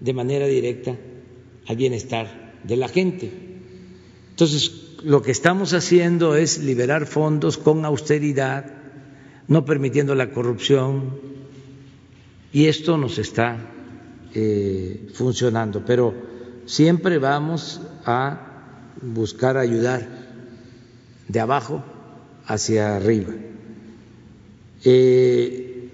[0.00, 0.96] de manera directa
[1.66, 3.30] al bienestar de la gente.
[4.30, 4.72] Entonces,
[5.04, 8.72] lo que estamos haciendo es liberar fondos con austeridad,
[9.48, 11.20] no permitiendo la corrupción,
[12.52, 13.70] y esto nos está
[14.34, 16.14] eh, funcionando, pero
[16.66, 18.38] siempre vamos a
[19.00, 20.06] buscar ayudar
[21.28, 21.82] de abajo
[22.46, 23.32] hacia arriba.
[24.84, 25.90] Eh,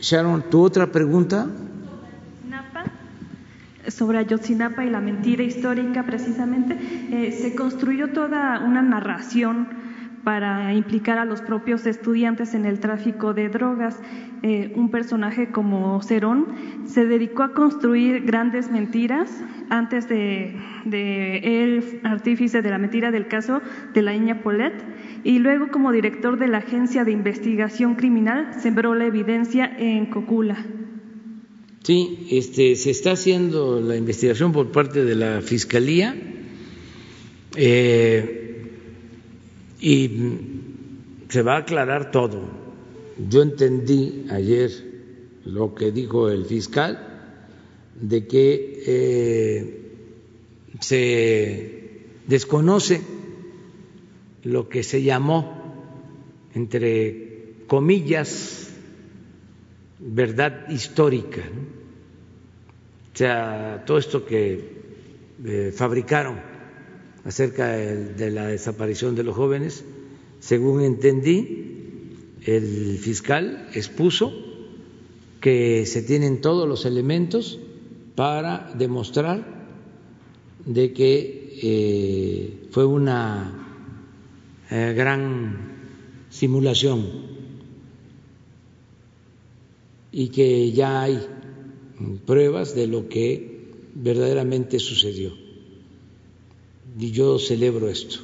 [0.00, 1.48] Sharon, ¿tu otra pregunta?
[3.88, 6.78] sobre Ayotzinapa y la mentira histórica precisamente,
[7.10, 9.81] eh, se construyó toda una narración
[10.24, 13.98] para implicar a los propios estudiantes en el tráfico de drogas.
[14.42, 16.46] Eh, un personaje como Cerón
[16.86, 19.30] se dedicó a construir grandes mentiras
[19.70, 23.60] antes de, de el artífice de la mentira del caso
[23.94, 24.74] de la niña Polet
[25.24, 30.66] y luego como director de la Agencia de Investigación Criminal sembró la evidencia en Cocula.
[31.84, 36.14] Sí, este, se está haciendo la investigación por parte de la Fiscalía
[37.56, 38.41] eh,
[39.82, 40.10] y
[41.28, 42.40] se va a aclarar todo.
[43.28, 44.70] Yo entendí ayer
[45.44, 47.08] lo que dijo el fiscal
[48.00, 49.80] de que eh,
[50.80, 53.02] se desconoce
[54.44, 55.74] lo que se llamó,
[56.54, 58.72] entre comillas,
[59.98, 61.42] verdad histórica.
[63.12, 64.82] O sea, todo esto que
[65.44, 66.51] eh, fabricaron
[67.24, 69.84] acerca de, la desaparición de los jóvenes,
[70.40, 71.68] según entendí,
[72.44, 74.32] el fiscal expuso
[75.40, 77.60] que se tienen todos los elementos
[78.16, 79.62] para demostrar
[80.66, 83.62] de que eh, fue una
[84.70, 85.72] eh, gran
[86.30, 87.32] simulación
[90.10, 91.20] y que ya hay
[92.26, 95.41] pruebas de lo que verdaderamente sucedió.
[96.98, 98.18] Y yo celebro esto.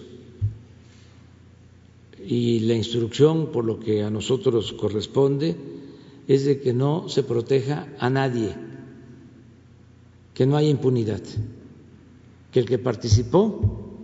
[2.27, 5.57] Y la instrucción, por lo que a nosotros corresponde,
[6.27, 8.55] es de que no se proteja a nadie,
[10.35, 11.23] que no haya impunidad,
[12.53, 13.95] que el que participó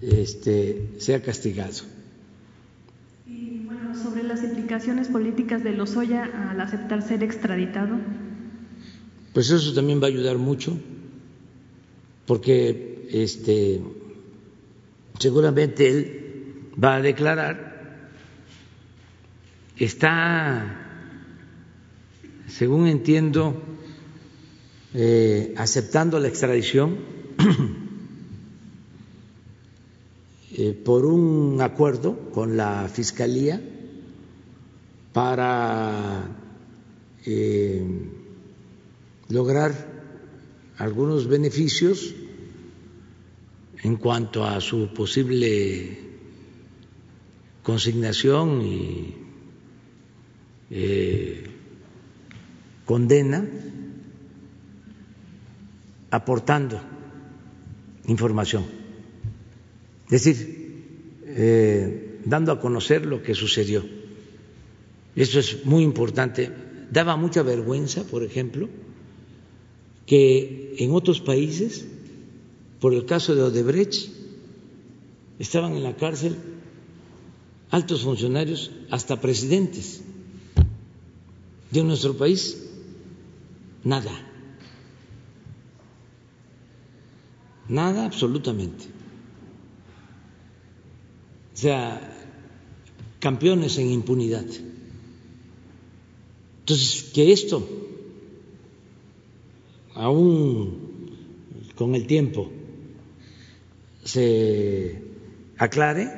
[0.00, 1.84] este, sea castigado.
[3.26, 7.96] Y bueno, sobre las implicaciones políticas de Lozoya al aceptar ser extraditado.
[9.32, 10.76] Pues eso también va a ayudar mucho,
[12.26, 13.80] porque este,
[15.18, 16.22] seguramente él
[16.82, 18.08] va a declarar,
[19.76, 20.80] está,
[22.48, 23.62] según entiendo,
[24.94, 26.98] eh, aceptando la extradición
[30.58, 33.60] Eh, por un acuerdo con la Fiscalía
[35.12, 36.34] para
[37.26, 37.84] eh,
[39.28, 39.74] lograr
[40.78, 42.14] algunos beneficios
[43.82, 45.98] en cuanto a su posible
[47.62, 49.14] consignación y
[50.70, 51.44] eh,
[52.84, 53.46] condena,
[56.10, 56.80] aportando
[58.06, 58.86] información
[60.10, 63.84] es decir, eh, dando a conocer lo que sucedió.
[65.16, 66.50] Eso es muy importante.
[66.90, 68.68] Daba mucha vergüenza, por ejemplo,
[70.06, 71.86] que en otros países,
[72.80, 74.10] por el caso de Odebrecht,
[75.38, 76.36] estaban en la cárcel
[77.70, 80.02] altos funcionarios, hasta presidentes.
[81.70, 82.62] De nuestro país,
[83.82, 84.12] nada.
[87.68, 88.96] Nada absolutamente
[91.56, 91.98] o sea,
[93.18, 94.44] campeones en impunidad.
[96.60, 97.66] Entonces, que esto,
[99.94, 101.14] aún
[101.74, 102.50] con el tiempo,
[104.06, 105.02] se
[105.58, 106.10] aclare,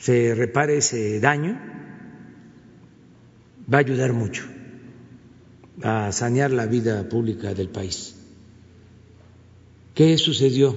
[0.00, 1.60] se repare ese daño,
[3.72, 4.44] va a ayudar mucho
[5.82, 8.14] a sanear la vida pública del país.
[9.94, 10.76] ¿Qué sucedió?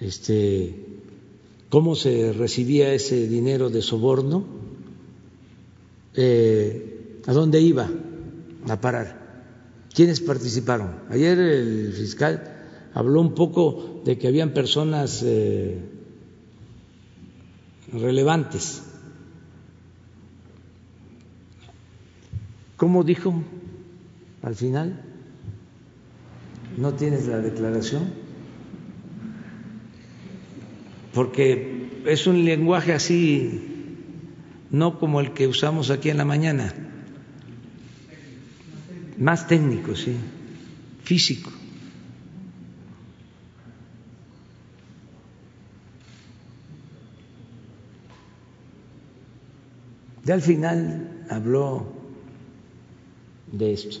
[0.00, 0.74] este,
[1.68, 4.44] cómo se recibía ese dinero de soborno,
[6.14, 7.90] eh, a dónde iba
[8.68, 11.00] a parar, quiénes participaron.
[11.10, 12.55] Ayer el fiscal
[12.96, 15.78] habló un poco de que habían personas eh,
[17.92, 18.82] relevantes.
[22.78, 23.34] ¿Cómo dijo
[24.40, 25.02] al final?
[26.78, 28.04] ¿No tienes la declaración?
[31.12, 33.60] Porque es un lenguaje así,
[34.70, 36.72] no como el que usamos aquí en la mañana,
[39.18, 40.16] más técnico, sí,
[41.04, 41.55] físico.
[50.26, 51.86] Ya al final habló
[53.52, 53.98] de esto.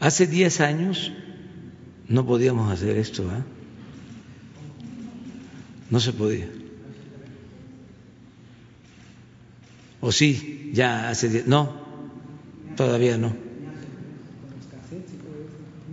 [0.00, 1.10] Hace diez años
[2.08, 3.42] no podíamos hacer esto, ¿eh?
[5.88, 6.50] No se podía.
[10.02, 10.72] ¿O sí?
[10.74, 11.46] Ya hace diez.
[11.46, 11.72] No,
[12.76, 13.51] todavía no.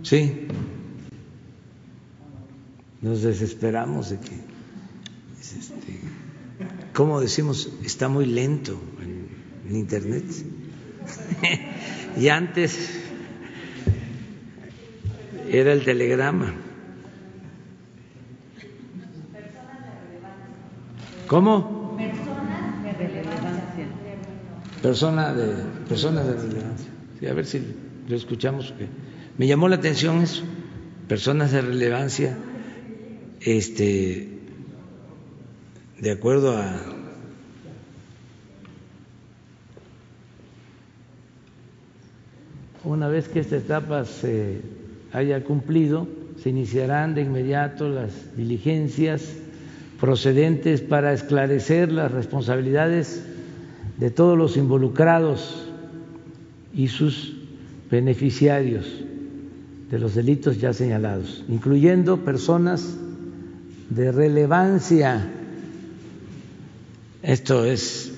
[0.02, 0.48] Sí.
[3.02, 4.36] Nos desesperamos de que,
[5.40, 6.00] este,
[6.92, 7.72] ¿cómo decimos?
[7.84, 9.30] Está muy lento en,
[9.74, 10.24] Internet.
[12.18, 12.90] y antes
[15.48, 16.54] era el telegrama.
[21.28, 21.96] ¿Cómo?
[21.96, 23.86] Personas de relevancia.
[24.82, 25.54] Persona de,
[25.88, 26.90] personas de relevancia.
[27.20, 27.62] Sí, a ver si
[28.08, 28.74] lo escuchamos.
[28.76, 28.88] Que,
[29.38, 30.42] me llamó la atención eso,
[31.08, 32.36] personas de relevancia,
[33.40, 34.28] este,
[35.98, 36.80] de acuerdo a
[42.84, 44.60] una vez que esta etapa se
[45.12, 46.06] haya cumplido,
[46.42, 49.34] se iniciarán de inmediato las diligencias
[50.00, 53.22] procedentes para esclarecer las responsabilidades
[53.98, 55.66] de todos los involucrados
[56.74, 57.36] y sus
[57.90, 58.86] beneficiarios
[59.90, 62.96] de los delitos ya señalados, incluyendo personas
[63.90, 65.28] de relevancia.
[67.22, 68.12] Esto es,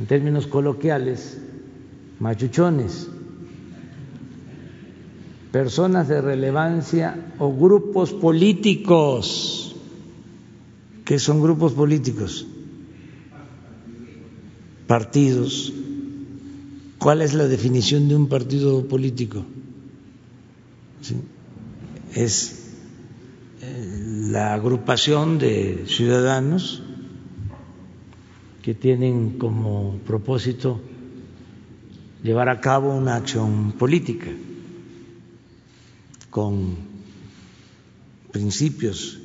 [0.00, 1.38] en términos coloquiales,
[2.18, 3.08] machuchones,
[5.52, 9.76] personas de relevancia o grupos políticos.
[11.04, 12.46] ¿Qué son grupos políticos?
[14.88, 15.72] Partidos.
[16.98, 19.44] ¿Cuál es la definición de un partido político?
[22.14, 22.72] Es
[23.60, 26.82] eh, la agrupación de ciudadanos
[28.62, 30.80] que tienen como propósito
[32.22, 34.30] llevar a cabo una acción política
[36.30, 36.76] con
[38.32, 39.18] principios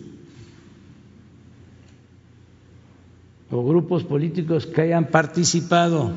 [3.49, 6.13] o grupos políticos que hayan participado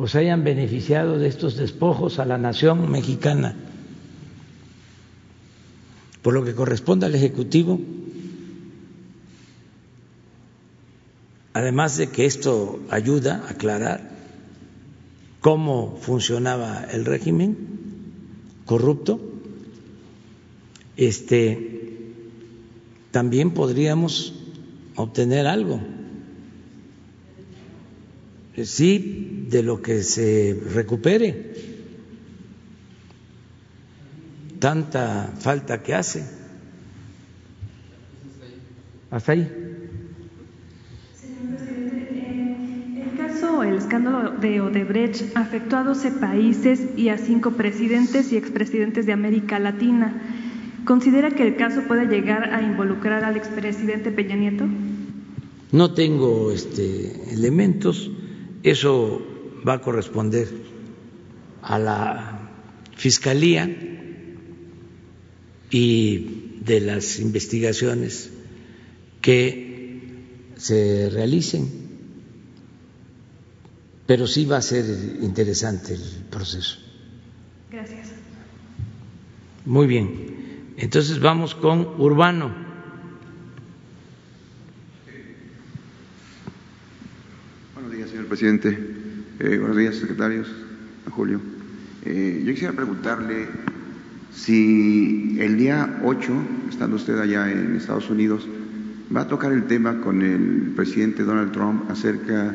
[0.00, 3.56] o se hayan beneficiado de estos despojos a la nación mexicana.
[6.22, 7.80] Por lo que corresponde al Ejecutivo,
[11.52, 14.08] además de que esto ayuda a aclarar
[15.40, 17.58] cómo funcionaba el régimen
[18.66, 19.20] corrupto,
[20.96, 21.96] este
[23.10, 24.32] también podríamos
[24.94, 25.80] obtener algo
[28.64, 31.52] sí de lo que se recupere.
[34.58, 36.24] Tanta falta que hace.
[39.10, 39.50] Hasta ahí.
[41.14, 47.52] Señor presidente, el caso, el escándalo de Odebrecht afectó a 12 países y a cinco
[47.52, 50.20] presidentes y expresidentes de América Latina.
[50.84, 54.64] ¿Considera que el caso puede llegar a involucrar al expresidente Peña Nieto?
[55.70, 58.10] No tengo este, elementos
[58.62, 59.22] eso
[59.66, 60.48] va a corresponder
[61.62, 62.34] a la
[62.96, 63.68] Fiscalía
[65.70, 68.30] y de las investigaciones
[69.20, 70.08] que
[70.56, 71.70] se realicen,
[74.06, 74.84] pero sí va a ser
[75.20, 76.78] interesante el proceso.
[77.70, 78.08] Gracias.
[79.64, 80.72] Muy bien.
[80.76, 82.67] Entonces vamos con Urbano.
[88.28, 88.78] Presidente.
[89.40, 90.48] Eh, buenos días, secretarios.
[91.10, 91.40] Julio.
[92.04, 93.46] Eh, yo quisiera preguntarle
[94.32, 96.32] si el día 8,
[96.68, 98.46] estando usted allá en Estados Unidos,
[99.14, 102.54] va a tocar el tema con el presidente Donald Trump acerca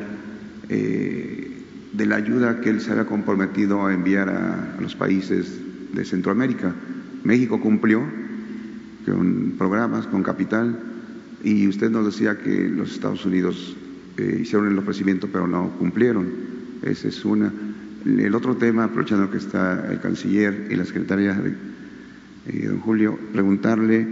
[0.68, 1.58] eh,
[1.92, 5.60] de la ayuda que él se había comprometido a enviar a, los países
[5.92, 6.72] de Centroamérica.
[7.24, 8.02] México cumplió
[9.04, 10.78] con programas, con capital,
[11.42, 13.76] y usted nos decía que los Estados Unidos
[14.16, 16.28] eh, hicieron el ofrecimiento, pero no cumplieron.
[16.82, 17.52] Esa es una.
[18.04, 21.40] El otro tema, aprovechando que está el canciller y la secretaria
[22.46, 24.06] eh, don Julio, preguntarle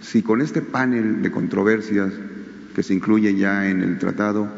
[0.00, 2.12] si con este panel de controversias
[2.74, 4.48] que se incluye ya en el tratado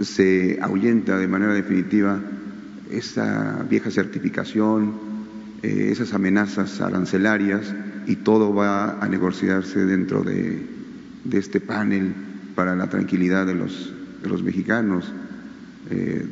[0.00, 2.20] se ahuyenta de manera definitiva
[2.90, 4.94] esa vieja certificación,
[5.62, 7.74] eh, esas amenazas arancelarias
[8.06, 10.66] y todo va a negociarse dentro de,
[11.32, 12.14] este panel
[12.60, 13.90] para la tranquilidad de los,
[14.22, 15.10] de los mexicanos,
[15.88, 16.26] eh,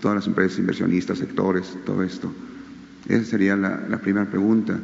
[0.00, 2.32] todas las empresas inversionistas, sectores, todo esto.
[3.08, 4.78] Esa sería la primera pregunta.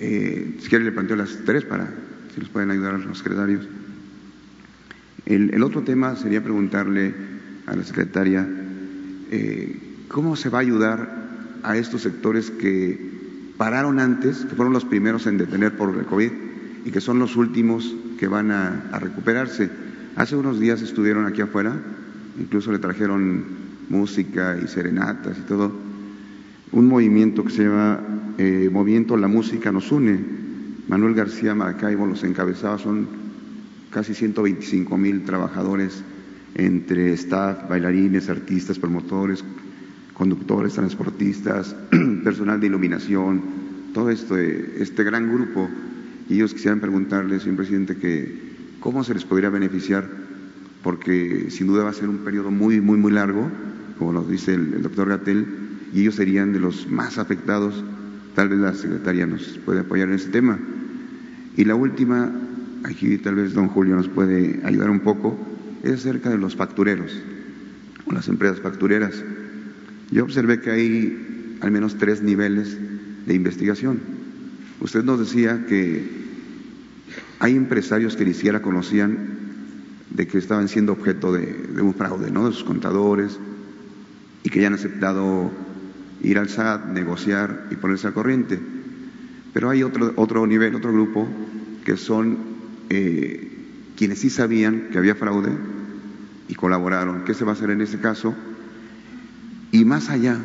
[0.00, 1.88] Eh, si quiere le planteo las tres para
[2.34, 3.66] si nos pueden ayudar a los secretarios.
[5.24, 7.14] El, otro tema sería preguntarle
[7.64, 8.46] a la secretaria
[9.30, 11.28] eh, cómo se va a ayudar
[11.62, 16.32] a estos sectores que pararon antes, que fueron los primeros en detener por el COVID
[16.84, 19.70] y que son los últimos que van a, recuperarse.
[20.16, 21.74] Hace unos días estuvieron aquí afuera,
[22.38, 23.44] incluso le trajeron
[23.88, 25.72] música y serenatas y todo,
[26.72, 28.00] un movimiento que se llama
[28.36, 30.38] eh, movimiento La Música Nos Une.
[30.88, 33.08] Manuel García Maracaibo los encabezaba, son
[33.90, 36.02] casi 125 mil trabajadores
[36.54, 39.44] entre staff, bailarines, artistas, promotores,
[40.14, 41.76] conductores, transportistas,
[42.24, 43.42] personal de iluminación,
[43.94, 45.68] todo esto, este gran grupo.
[46.28, 50.08] Y ellos quisieran preguntarle, señor presidente, que cómo se les podría beneficiar,
[50.82, 53.50] porque sin duda va a ser un periodo muy, muy, muy largo,
[53.98, 55.46] como nos dice el, el doctor Gatel,
[55.92, 57.82] y ellos serían de los más afectados
[58.38, 60.56] Tal vez la secretaria nos puede apoyar en ese tema.
[61.56, 62.30] Y la última,
[62.84, 65.36] aquí tal vez don Julio nos puede ayudar un poco,
[65.82, 67.20] es acerca de los factureros
[68.06, 69.24] o las empresas factureras.
[70.12, 72.78] Yo observé que hay al menos tres niveles
[73.26, 73.98] de investigación.
[74.80, 76.28] Usted nos decía que
[77.40, 79.38] hay empresarios que ni siquiera conocían
[80.10, 82.48] de que estaban siendo objeto de, un fraude, ¿no?
[82.48, 83.38] De sus contadores
[84.42, 85.50] y que ya han aceptado
[86.22, 88.58] ir al SAT, negociar y ponerse al corriente.
[89.52, 91.28] Pero hay otro, otro nivel, otro grupo,
[91.84, 92.38] que son
[92.90, 93.50] eh,
[93.96, 95.50] quienes sí sabían que había fraude
[96.48, 97.24] y colaboraron.
[97.24, 98.34] ¿Qué se va a hacer en ese caso?
[99.70, 100.38] Y más allá,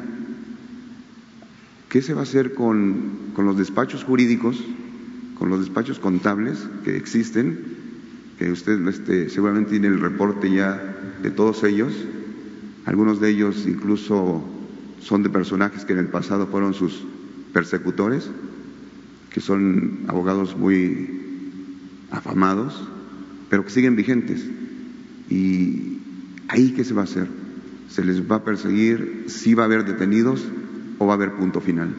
[1.94, 4.60] ¿qué se va a hacer con, con los despachos jurídicos,
[5.38, 7.60] con los despachos contables que existen?
[8.40, 11.94] Que usted este, seguramente tiene el reporte ya de todos ellos,
[12.86, 14.44] algunos de ellos incluso
[15.02, 17.06] son de personajes que en el pasado fueron sus
[17.54, 18.28] persecutores,
[19.30, 21.22] que son abogados muy
[22.10, 22.90] afamados,
[23.52, 24.44] pero que siguen vigentes.
[25.30, 26.00] ¿Y
[26.48, 27.28] ahí qué se va a hacer?
[27.88, 29.26] ¿Se les va a perseguir?
[29.28, 30.44] ¿Sí va a haber detenidos
[31.06, 31.94] va a haber punto final?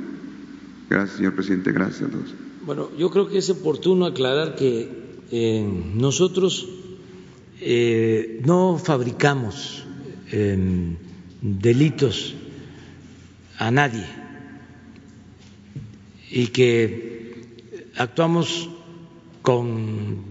[0.88, 1.72] Gracias, señor presidente.
[1.72, 2.34] Gracias a todos.
[2.64, 4.88] Bueno, yo creo que es oportuno aclarar que
[5.30, 6.68] eh, nosotros
[7.60, 9.84] eh, no fabricamos
[10.32, 10.96] eh,
[11.40, 12.34] delitos
[13.58, 14.06] a nadie
[16.30, 17.46] y que
[17.96, 18.68] actuamos
[19.42, 20.24] con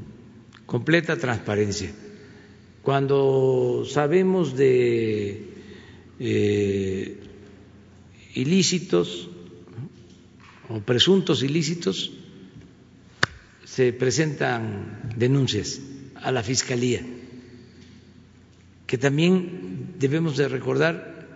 [0.66, 1.91] completa transparencia.
[2.82, 5.54] Cuando sabemos de
[6.20, 7.18] eh,
[8.34, 9.30] ilícitos
[10.69, 12.11] o presuntos ilícitos,
[13.65, 15.81] se presentan denuncias
[16.22, 17.01] a la Fiscalía,
[18.88, 21.27] que también debemos de recordar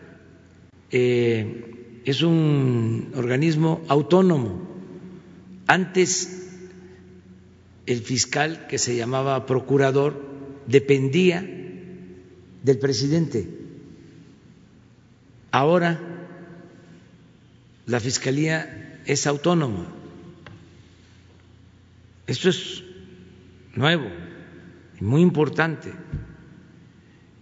[0.91, 4.65] eh, es un organismo autónomo.
[5.67, 6.47] Antes
[7.85, 10.21] el fiscal que se llamaba procurador
[10.67, 11.41] dependía
[12.63, 13.49] del presidente.
[15.51, 15.99] Ahora
[17.88, 19.88] la fiscalía es autónoma.
[22.27, 22.84] Esto es
[23.73, 24.09] nuevo
[24.99, 25.93] y muy importante.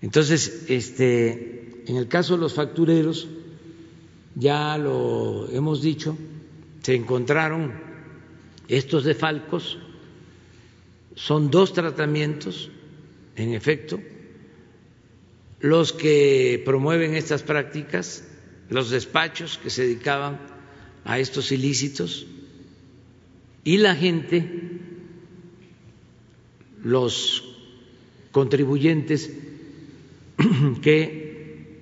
[0.01, 3.27] Entonces, este, en el caso de los factureros,
[4.35, 6.15] ya lo hemos dicho,
[6.83, 7.73] se encontraron
[8.67, 9.79] estos defalcos,
[11.15, 12.69] son dos tratamientos,
[13.35, 13.99] en efecto,
[15.59, 18.23] los que promueven estas prácticas,
[18.69, 20.39] los despachos que se dedicaban
[21.03, 22.25] a estos ilícitos
[23.63, 24.45] y la gente,
[26.83, 27.43] los
[28.31, 29.31] contribuyentes
[30.81, 31.79] que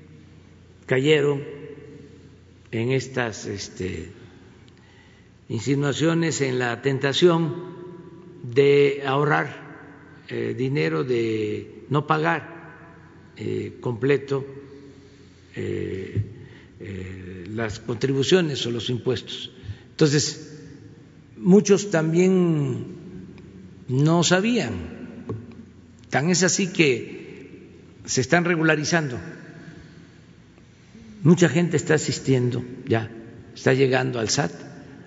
[0.85, 1.43] cayeron
[2.72, 4.11] en estas este,
[5.49, 7.53] insinuaciones, en la tentación
[8.43, 9.64] de ahorrar
[10.30, 14.45] eh, dinero de no pagar eh, completo
[15.55, 16.32] eh,
[17.49, 19.51] las contribuciones o los impuestos.
[19.91, 20.60] Entonces,
[21.38, 22.85] muchos también
[23.88, 24.73] no sabían.
[26.10, 27.23] Tan es así que
[28.05, 29.19] se están regularizando.
[31.23, 33.10] Mucha gente está asistiendo ya,
[33.55, 34.51] está llegando al SAT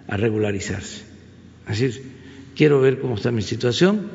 [0.09, 1.03] a regularizarse.
[1.67, 1.91] Así
[2.55, 4.09] quiero ver cómo está mi situación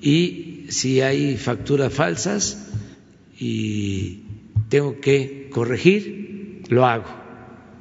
[0.00, 2.68] y si hay facturas falsas
[3.38, 4.22] y
[4.68, 6.23] tengo que corregir,
[6.68, 7.04] lo hago.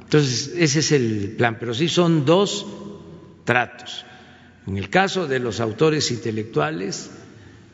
[0.04, 2.66] Entonces, ese es el plan, pero sí son dos
[3.46, 4.06] tratos.
[4.68, 7.10] En el caso de los autores intelectuales,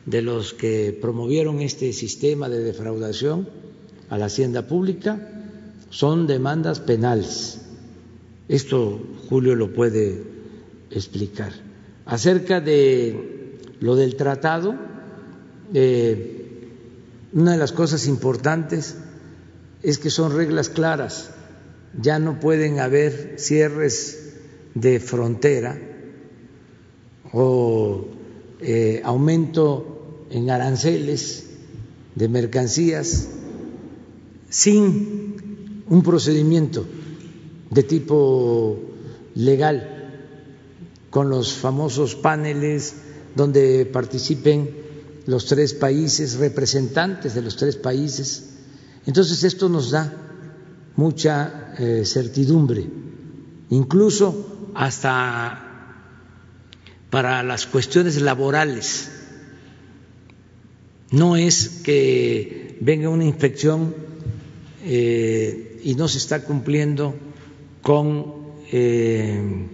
[0.06, 3.48] de los que promovieron este sistema de defraudación
[4.08, 5.28] a la hacienda pública,
[5.90, 7.60] son demandas penales.
[8.48, 10.22] Esto Julio lo puede
[10.90, 11.52] explicar.
[12.06, 14.74] Acerca de lo del tratado,
[15.74, 16.36] eh,
[17.32, 18.96] una de las cosas importantes
[19.82, 21.30] es que son reglas claras.
[22.00, 24.34] Ya no pueden haber cierres
[24.74, 25.78] de frontera
[27.32, 28.06] o
[28.60, 31.46] eh, aumento en aranceles
[32.14, 33.28] de mercancías
[34.48, 36.84] sin un procedimiento
[37.70, 38.78] de tipo
[39.34, 39.96] legal,
[41.10, 42.94] con los famosos paneles
[43.34, 44.70] donde participen
[45.26, 48.49] los tres países, representantes de los tres países.
[49.06, 50.12] Entonces esto nos da
[50.96, 52.84] mucha eh, certidumbre,
[53.70, 55.66] incluso hasta
[57.08, 59.10] para las cuestiones laborales.
[61.10, 63.94] No es que venga una infección
[64.84, 67.14] eh, y no se está cumpliendo
[67.82, 68.34] con
[68.70, 69.66] eh,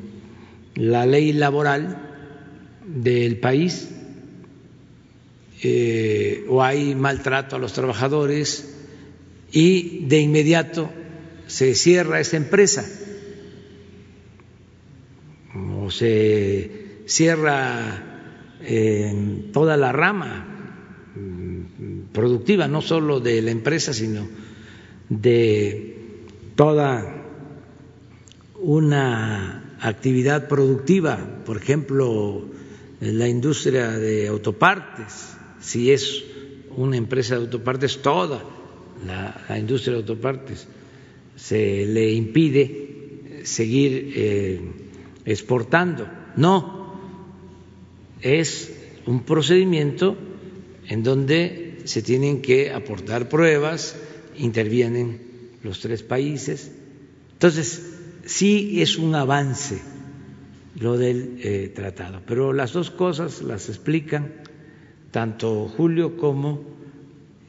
[0.77, 2.03] la ley laboral
[2.87, 3.89] del país
[6.49, 8.76] o hay maltrato a los trabajadores
[9.57, 10.91] y de inmediato
[11.47, 12.85] se cierra esa empresa.
[15.81, 20.47] O se cierra en toda la rama
[22.13, 24.29] productiva, no solo de la empresa, sino
[25.09, 26.05] de
[26.55, 27.25] toda
[28.61, 32.45] una actividad productiva, por ejemplo,
[33.01, 36.25] la industria de autopartes, si es
[36.77, 38.56] una empresa de autopartes, toda
[39.05, 40.67] la, industria de autopartes
[41.37, 44.61] se le impide seguir eh,
[45.25, 46.09] exportando.
[46.37, 46.95] No,
[48.21, 48.73] es
[49.07, 50.17] un procedimiento
[50.89, 53.97] en donde se tienen que aportar pruebas,
[54.37, 55.21] intervienen
[55.63, 56.73] los tres países.
[57.33, 57.95] Entonces,
[58.25, 59.81] sí es un avance
[60.79, 64.33] lo del eh, tratado, pero las dos cosas las explican
[65.11, 66.76] tanto Julio como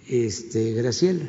[0.07, 1.25] este, Graciela.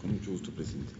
[0.00, 0.92] Con mucho gusto, presidente.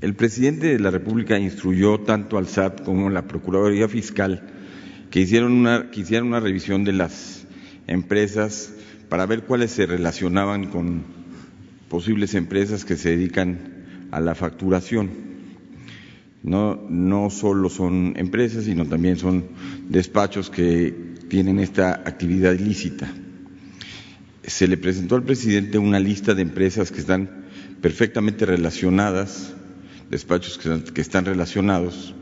[0.00, 4.42] El presidente de la República instruyó tanto al SAT como a la Procuraduría Fiscal
[5.10, 7.46] que hicieron una, que hicieran una revisión de las
[7.86, 8.72] empresas
[9.08, 11.04] para ver cuáles se relacionaban con
[11.88, 15.25] posibles empresas que se dedican a la facturación.
[16.46, 19.44] No, no solo son empresas, sino también son
[19.90, 20.94] despachos que
[21.28, 23.12] tienen esta actividad ilícita.
[24.42, 27.44] Se le presentó al presidente una lista de empresas que están
[27.82, 29.56] perfectamente relacionadas
[30.10, 32.14] despachos que, están relacionados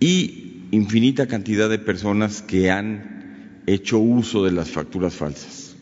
[0.00, 5.76] y infinita cantidad de personas que han hecho uso de las facturas falsas.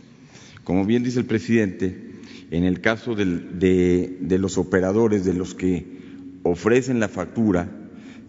[0.65, 2.11] Como bien dice el presidente,
[2.51, 6.00] en el caso de, de, los operadores, de los que
[6.43, 7.69] ofrecen la factura,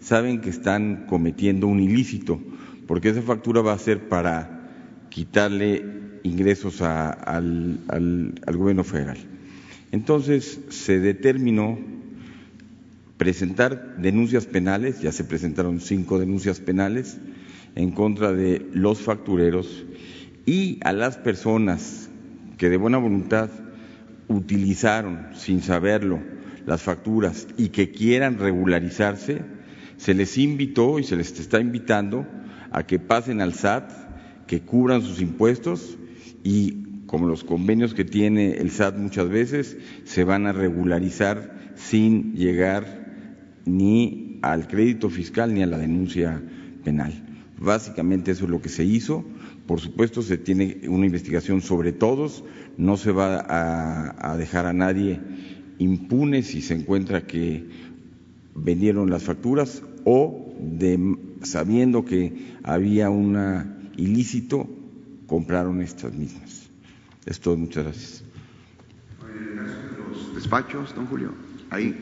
[0.00, 2.40] saben que están cometiendo un ilícito,
[2.86, 5.84] porque esa factura va a ser para quitarle
[6.22, 9.18] ingresos al, al gobierno federal.
[9.92, 11.78] Entonces se determinó
[13.16, 17.18] presentar denuncias penales, ya se presentaron cinco denuncias penales
[17.74, 19.84] en contra de los factureros
[20.44, 22.08] y a las personas
[22.58, 23.48] que de buena voluntad
[24.28, 26.20] utilizaron sin saberlo
[26.66, 29.42] las facturas y que quieran regularizarse,
[29.96, 32.26] se les invitó y se les está invitando
[32.70, 33.90] a que pasen al SAT,
[34.46, 35.98] que cubran sus impuestos
[36.42, 42.34] y como los convenios que tiene el SAT muchas veces, se van a regularizar sin
[42.34, 46.42] llegar ni al crédito fiscal ni a la denuncia
[46.84, 47.12] penal.
[47.58, 49.24] Básicamente eso es lo que se hizo.
[49.66, 52.44] Por supuesto, se tiene una investigación sobre todos.
[52.76, 55.20] No se va a, dejar a nadie
[55.82, 57.64] impune si se encuentra que
[58.54, 64.68] vendieron las facturas o de, sabiendo que había un ilícito,
[65.26, 66.68] compraron estas mismas.
[67.26, 68.24] Es todo, muchas gracias.
[69.22, 71.32] En el caso de los despachos, don Julio,
[71.70, 71.96] ahí,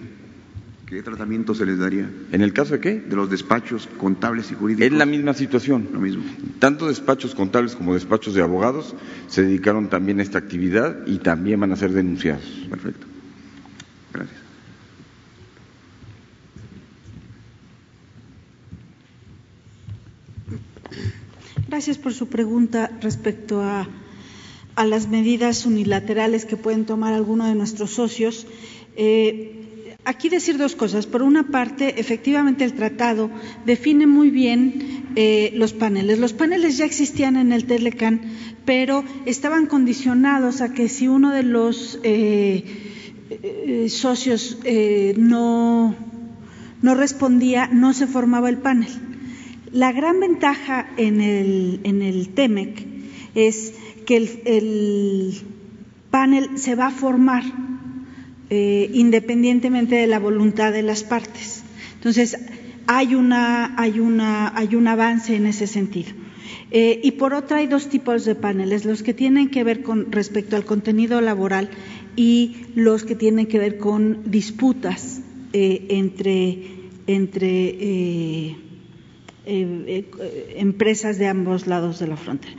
[0.87, 2.11] ¿qué tratamiento se les daría?
[2.33, 3.01] ¿En el caso de qué?
[3.01, 4.87] De los despachos contables y jurídicos.
[4.87, 5.89] Es la misma situación.
[5.93, 6.25] Lo mismo.
[6.59, 8.95] Tanto despachos contables como despachos de abogados
[9.29, 12.45] se dedicaron también a esta actividad y también van a ser denunciados.
[12.69, 13.10] Perfecto.
[21.81, 23.89] Gracias por su pregunta respecto a,
[24.85, 28.47] las medidas unilaterales que pueden tomar algunos de nuestros socios.
[28.97, 31.07] Eh, aquí decir dos cosas.
[31.07, 33.31] Por una parte, efectivamente el tratado
[33.65, 36.19] define muy bien eh, los paneles.
[36.19, 38.21] Los paneles ya existían en el Telecan,
[38.67, 44.59] pero estaban condicionados a que si uno de los eh, socios
[45.17, 45.95] no
[46.83, 49.10] respondía, no se formaba el panel.
[49.73, 52.87] La gran ventaja en el, TEMEC
[53.35, 53.75] es
[54.05, 55.35] que el, el
[56.11, 57.45] panel se va a formar
[58.53, 61.63] eh, independientemente de la voluntad de las partes.
[61.95, 62.37] Entonces,
[62.89, 66.11] hay, una, hay, una, hay un avance en ese sentido.
[66.73, 70.11] Eh, y por otra, hay dos tipos de paneles, los que tienen que ver con
[70.11, 71.71] respecto al contenido laboral
[72.17, 75.21] y los que tienen que ver con disputas
[75.53, 76.67] eh, entre,
[77.07, 78.57] entre
[79.53, 82.55] eh, eh, empresas de ambos lados de la frontera.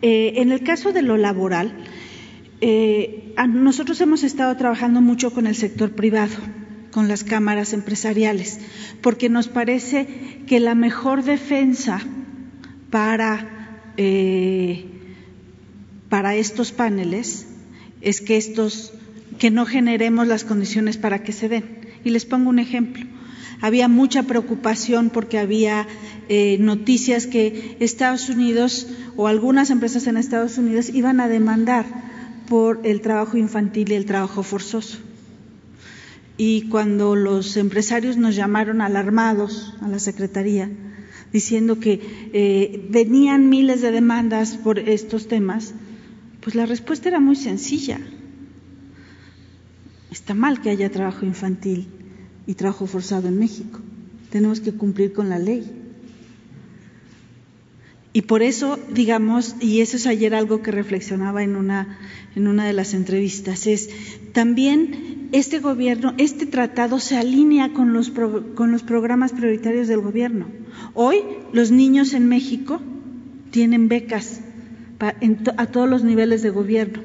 [0.00, 1.74] Eh, en el caso de lo laboral,
[3.48, 6.36] nosotros hemos estado trabajando mucho con el sector privado,
[6.92, 8.60] con las cámaras empresariales,
[9.00, 10.06] porque nos parece
[10.46, 12.00] que la mejor defensa
[12.90, 13.80] para,
[16.08, 17.48] para estos paneles
[18.00, 18.92] es que estos
[19.40, 21.64] que no generemos las condiciones para que se den.
[22.04, 23.04] Y les pongo un ejemplo.
[23.60, 25.86] Había mucha preocupación porque había
[26.28, 31.86] eh, noticias que Estados Unidos o algunas empresas en Estados Unidos iban a demandar
[32.48, 34.98] por el trabajo infantil y el trabajo forzoso.
[36.36, 40.70] Y cuando los empresarios nos llamaron alarmados a la Secretaría,
[41.32, 42.00] diciendo que
[42.32, 45.72] eh, venían miles de demandas por estos temas,
[46.42, 48.00] pues la respuesta era muy sencilla.
[50.10, 51.88] Está mal que haya trabajo infantil
[52.46, 53.80] y trabajo forzado en México.
[54.30, 55.64] Tenemos que cumplir con la ley.
[58.12, 61.98] Y por eso, digamos, y eso es ayer algo que reflexionaba en una,
[62.34, 63.90] en una de las entrevistas, es
[64.32, 70.00] también este gobierno, este tratado se alinea con los, pro- con los programas prioritarios del
[70.00, 70.46] gobierno.
[70.94, 71.18] Hoy
[71.52, 72.80] los niños en México
[73.50, 74.40] tienen becas
[75.58, 77.02] a todos los niveles de gobierno,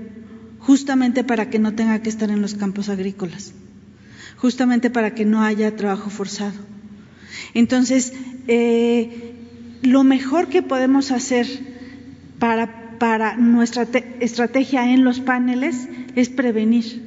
[0.60, 3.54] justamente para que no tenga que estar en los campos agrícolas,
[4.42, 6.58] justamente para que no haya trabajo forzado.
[7.54, 8.14] Entonces,
[8.48, 9.34] eh,
[9.84, 11.48] lo mejor que podemos hacer
[12.40, 17.04] para, para nuestra te- estrategia en los paneles es prevenir.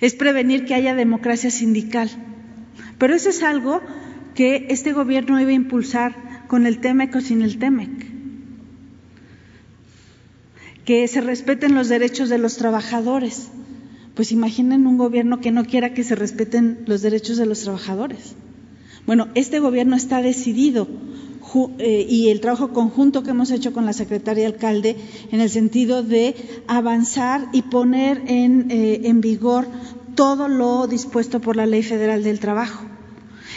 [0.00, 2.10] Es prevenir que haya democracia sindical.
[2.98, 3.80] Pero eso es algo
[4.34, 7.90] que este gobierno iba a impulsar con el TEMEC o sin el TEMEC.
[10.84, 13.48] Que se respeten los derechos de los trabajadores.
[14.16, 18.34] Pues imaginen un gobierno que no quiera que se respeten los derechos de los trabajadores.
[19.06, 20.88] Bueno, este gobierno está decidido
[21.78, 24.96] eh, y el trabajo conjunto que hemos hecho con la secretaria alcalde
[25.30, 26.34] en el sentido de
[26.66, 29.66] avanzar y poner en, eh, en vigor
[30.14, 32.95] todo lo dispuesto por la Ley Federal del Trabajo.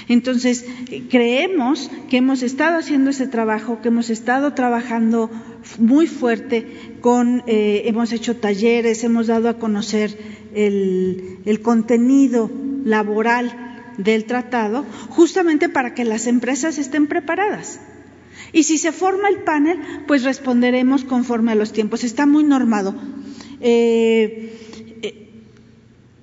[0.09, 0.65] Entonces,
[1.09, 5.29] creemos que hemos estado haciendo ese trabajo, que hemos estado trabajando
[5.77, 6.65] muy fuerte
[6.99, 10.17] con, eh, hemos hecho talleres, hemos dado a conocer
[10.55, 12.49] el, el contenido
[12.83, 17.79] laboral del tratado, justamente para que las empresas estén preparadas.
[18.51, 22.03] Y si se forma el panel, pues responderemos conforme a los tiempos.
[22.03, 22.95] Está muy normado.
[23.61, 24.68] Eh,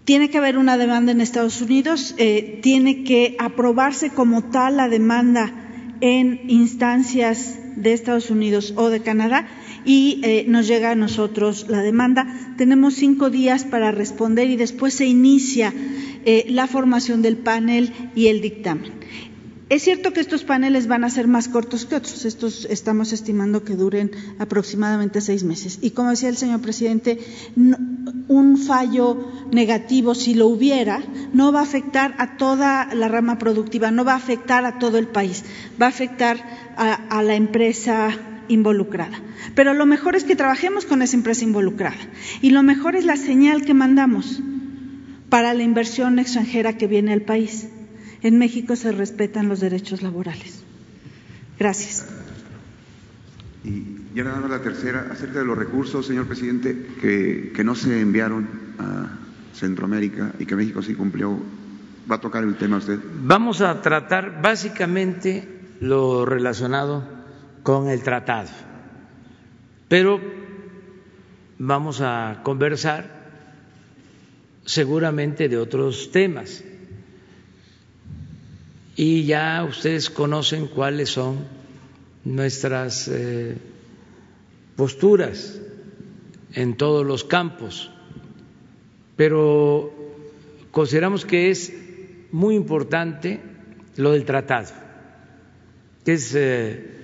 [0.06, 4.88] tiene que haber una demanda en Estados Unidos, eh, tiene que aprobarse como tal la
[4.88, 5.52] demanda
[6.00, 9.48] en instancias de Estados Unidos o de Canadá
[9.84, 12.54] y eh, nos llega a nosotros la demanda.
[12.56, 15.74] Tenemos cinco días para responder y después se inicia
[16.24, 18.92] eh, la formación del panel y el dictamen.
[19.68, 22.24] Es cierto que estos paneles van a ser más cortos que otros.
[22.24, 25.80] Estos estamos estimando que duren aproximadamente seis meses.
[25.82, 27.18] Y como decía el señor presidente,
[28.28, 31.02] un fallo negativo, si lo hubiera,
[31.32, 34.98] no va a afectar a toda la rama productiva, no va a afectar a todo
[34.98, 35.44] el país,
[35.82, 36.38] va a afectar
[36.76, 38.10] a la empresa
[38.46, 39.20] involucrada.
[39.56, 41.96] Pero lo mejor es que trabajemos con esa empresa involucrada.
[42.40, 44.40] Y lo mejor es la señal que mandamos
[45.28, 47.66] para la inversión extranjera que viene al país.
[48.22, 50.62] En México se respetan los derechos laborales.
[51.58, 52.06] Gracias.
[53.64, 58.48] Y ahora la tercera, acerca de los recursos, señor presidente, que, que no se enviaron
[58.78, 59.18] a
[59.52, 61.38] Centroamérica y que México sí cumplió.
[62.10, 62.98] ¿Va a tocar el tema usted?
[63.22, 65.46] Vamos a tratar básicamente
[65.80, 67.04] lo relacionado
[67.62, 68.48] con el tratado,
[69.88, 70.20] pero
[71.58, 73.10] vamos a conversar
[74.64, 76.62] seguramente de otros temas.
[78.96, 81.44] Y ya ustedes conocen cuáles son
[82.24, 83.58] nuestras eh,
[84.74, 85.60] posturas
[86.54, 87.90] en todos los campos,
[89.16, 89.92] pero
[90.70, 91.74] consideramos que es
[92.32, 93.42] muy importante
[93.96, 94.72] lo del tratado,
[96.02, 96.96] que es eh,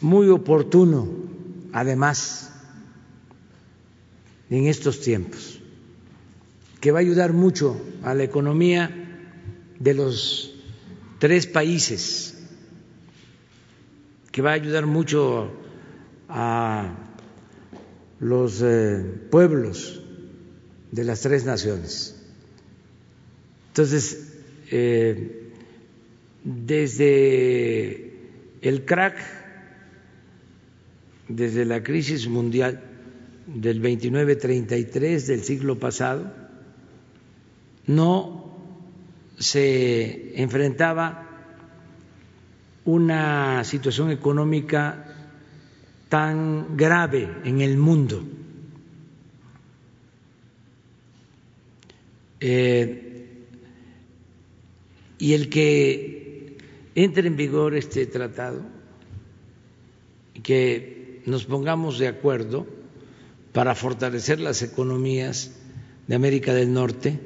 [0.00, 1.08] muy oportuno,
[1.72, 2.52] además,
[4.50, 5.60] en estos tiempos,
[6.80, 9.03] que va a ayudar mucho a la economía
[9.78, 10.54] de los
[11.18, 12.38] tres países,
[14.30, 15.50] que va a ayudar mucho
[16.28, 16.94] a
[18.20, 20.02] los eh, pueblos
[20.90, 22.20] de las tres naciones.
[23.68, 24.32] Entonces,
[24.70, 25.50] eh,
[26.44, 28.12] desde
[28.62, 29.16] el crack,
[31.28, 32.82] desde la crisis mundial
[33.46, 36.32] del 29-33 del siglo pasado,
[37.86, 38.43] no
[39.38, 41.28] se enfrentaba
[42.84, 45.04] una situación económica
[46.08, 48.22] tan grave en el mundo.
[52.40, 53.44] Eh,
[55.18, 56.58] y el que
[56.94, 58.60] entre en vigor este tratado
[60.34, 62.66] y que nos pongamos de acuerdo
[63.52, 65.56] para fortalecer las economías
[66.06, 67.18] de América del Norte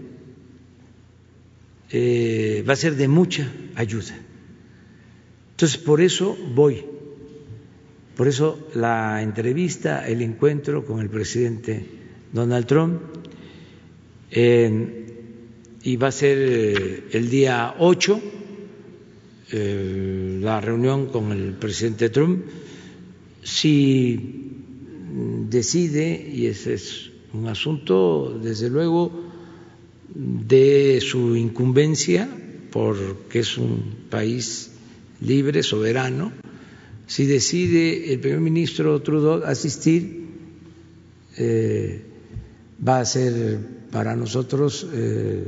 [1.90, 4.18] eh, va a ser de mucha ayuda.
[5.50, 6.84] Entonces, por eso voy,
[8.16, 11.84] por eso la entrevista, el encuentro con el presidente
[12.32, 13.00] Donald Trump,
[14.30, 18.20] y va a ser eh, el día 8
[19.50, 22.44] eh, la reunión con el presidente Trump.
[23.42, 24.52] Si
[25.48, 29.27] decide, y ese es un asunto, desde luego,
[30.18, 32.28] de su incumbencia,
[32.72, 34.72] porque es un país
[35.20, 36.32] libre, soberano,
[37.06, 40.26] si decide el primer ministro Trudeau asistir,
[41.36, 42.02] eh,
[42.86, 43.58] va a ser
[43.92, 45.46] para nosotros eh,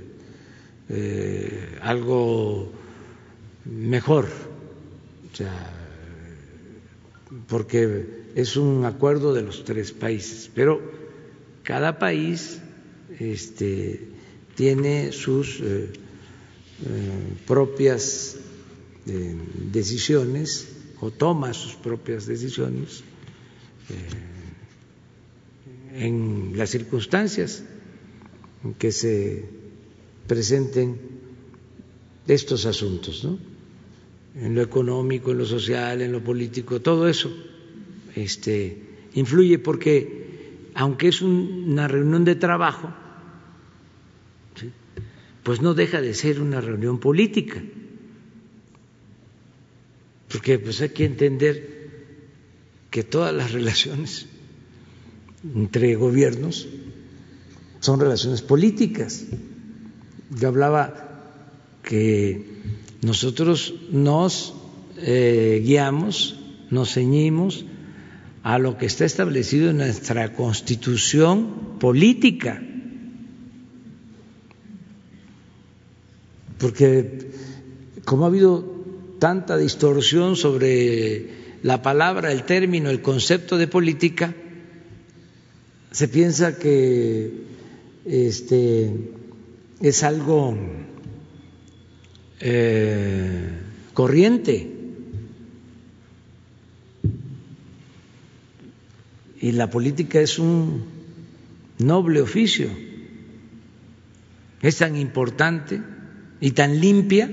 [0.89, 2.71] eh, algo
[3.65, 4.29] mejor,
[7.49, 8.07] porque
[8.37, 10.81] es un acuerdo de los tres países, pero
[11.65, 12.61] cada país
[13.19, 14.01] este,
[14.61, 15.91] tiene sus eh, eh,
[17.47, 18.37] propias
[19.07, 19.35] eh,
[19.73, 20.69] decisiones
[21.01, 23.03] o toma sus propias decisiones
[25.95, 27.65] en las circunstancias
[28.63, 29.47] en que se
[30.27, 31.01] presenten
[32.29, 33.39] estos asuntos, ¿no?
[34.37, 37.33] en lo económico, en lo social, en lo político, todo eso
[38.15, 38.77] este,
[39.15, 42.93] influye porque aunque es una reunión de trabajo,
[45.51, 47.61] pues no deja de ser una reunión política,
[50.31, 51.91] porque pues hay que entender
[52.89, 54.27] que todas las relaciones
[55.43, 56.69] entre gobiernos
[57.81, 59.25] son relaciones políticas.
[60.31, 61.25] Yo hablaba
[61.83, 62.47] que
[63.03, 64.55] nosotros nos
[64.99, 66.39] eh, guiamos,
[66.71, 67.65] nos ceñimos
[68.45, 72.63] a lo que está establecido en nuestra constitución política.
[76.61, 77.31] Porque
[78.05, 78.65] como ha habido
[79.19, 84.35] tanta distorsión sobre la palabra, el término, el concepto de política,
[85.91, 87.33] se piensa que
[88.05, 88.91] este
[89.81, 90.57] es algo
[92.41, 93.49] eh,
[93.95, 94.77] corriente.
[99.41, 100.85] Y la política es un
[101.79, 102.69] noble oficio,
[104.61, 105.81] es tan importante
[106.41, 107.31] y tan limpia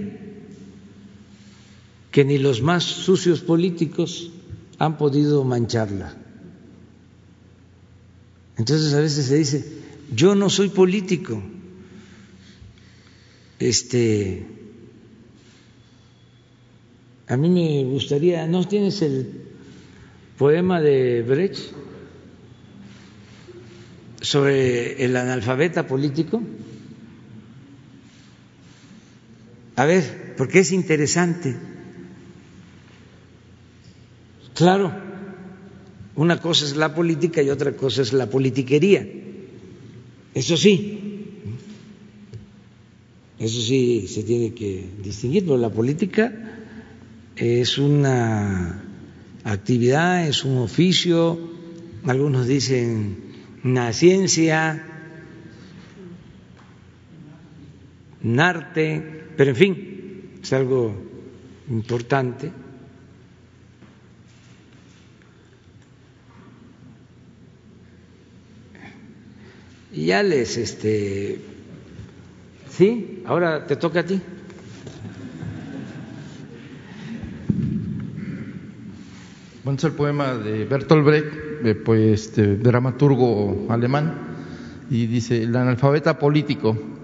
[2.12, 4.32] que ni los más sucios políticos
[4.80, 6.16] han podido mancharla.
[8.58, 9.74] Entonces a veces se dice,
[10.14, 11.42] yo no soy político.
[13.60, 14.46] Este
[17.30, 19.42] a mí me gustaría, ¿no tienes el
[20.38, 21.74] poema de Brecht
[24.22, 26.42] sobre el analfabeta político?
[29.78, 31.56] A ver, porque es interesante.
[34.56, 34.92] Claro,
[36.16, 39.08] una cosa es la política y otra cosa es la politiquería.
[40.34, 41.00] Eso sí,
[43.38, 46.34] eso sí se tiene que distinguir, pero la política
[47.36, 48.84] es una
[49.44, 51.40] actividad, es un oficio,
[52.04, 53.18] algunos dicen
[53.64, 54.84] una ciencia,
[58.24, 60.94] un arte, pero en fin, es algo
[61.70, 62.52] importante.
[69.94, 71.40] Y ya les, este,
[72.70, 74.20] sí, ahora te toca a ti.
[79.64, 84.14] Bueno, es el poema de Bertolt Brecht, pues, este, dramaturgo alemán,
[84.90, 86.97] y dice, el analfabeta político.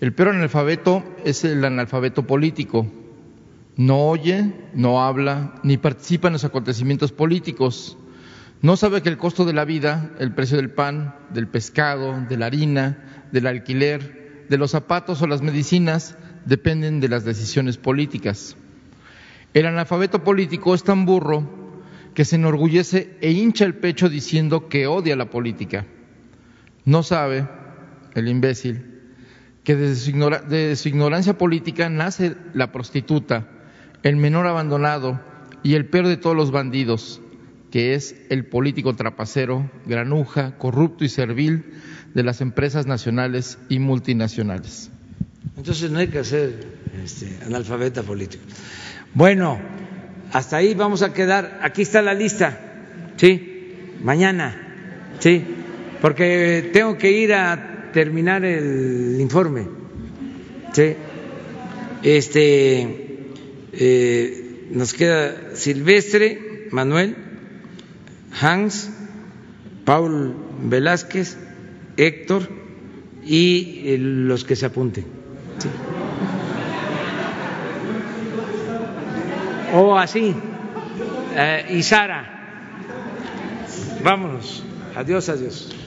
[0.00, 2.86] El peor analfabeto es el analfabeto político.
[3.76, 7.96] No oye, no habla, ni participa en los acontecimientos políticos.
[8.60, 12.36] No sabe que el costo de la vida, el precio del pan, del pescado, de
[12.36, 18.56] la harina, del alquiler, de los zapatos o las medicinas dependen de las decisiones políticas.
[19.54, 21.48] El analfabeto político es tan burro
[22.14, 25.86] que se enorgullece e hincha el pecho diciendo que odia la política.
[26.84, 27.48] No sabe,
[28.14, 28.93] el imbécil,
[29.64, 33.48] que de su, ignorancia política nace la prostituta,
[34.02, 35.20] el menor abandonado
[35.62, 37.22] y el peor de todos los bandidos,
[37.70, 41.72] que es el político trapacero, granuja, corrupto y servil
[42.12, 44.90] de las empresas nacionales y multinacionales.
[45.56, 46.66] Entonces no hay que ser
[47.02, 48.44] este, analfabeta político.
[49.14, 49.58] Bueno,
[50.32, 51.60] hasta ahí vamos a quedar.
[51.62, 52.58] Aquí está la lista,
[53.16, 53.94] ¿sí?
[54.02, 55.42] Mañana, ¿sí?
[56.02, 59.68] Porque tengo que ir a terminar el informe,
[60.72, 60.96] ¿sí?
[62.02, 63.30] Este,
[63.72, 67.16] eh, nos queda Silvestre, Manuel,
[68.40, 68.90] Hans,
[69.84, 70.34] Paul
[70.64, 71.38] Velázquez,
[71.96, 72.48] Héctor
[73.24, 75.06] y eh, los que se apunten.
[79.72, 80.34] O así.
[81.36, 82.30] Eh, y Sara.
[84.02, 84.64] Vámonos.
[84.96, 85.83] Adiós, adiós.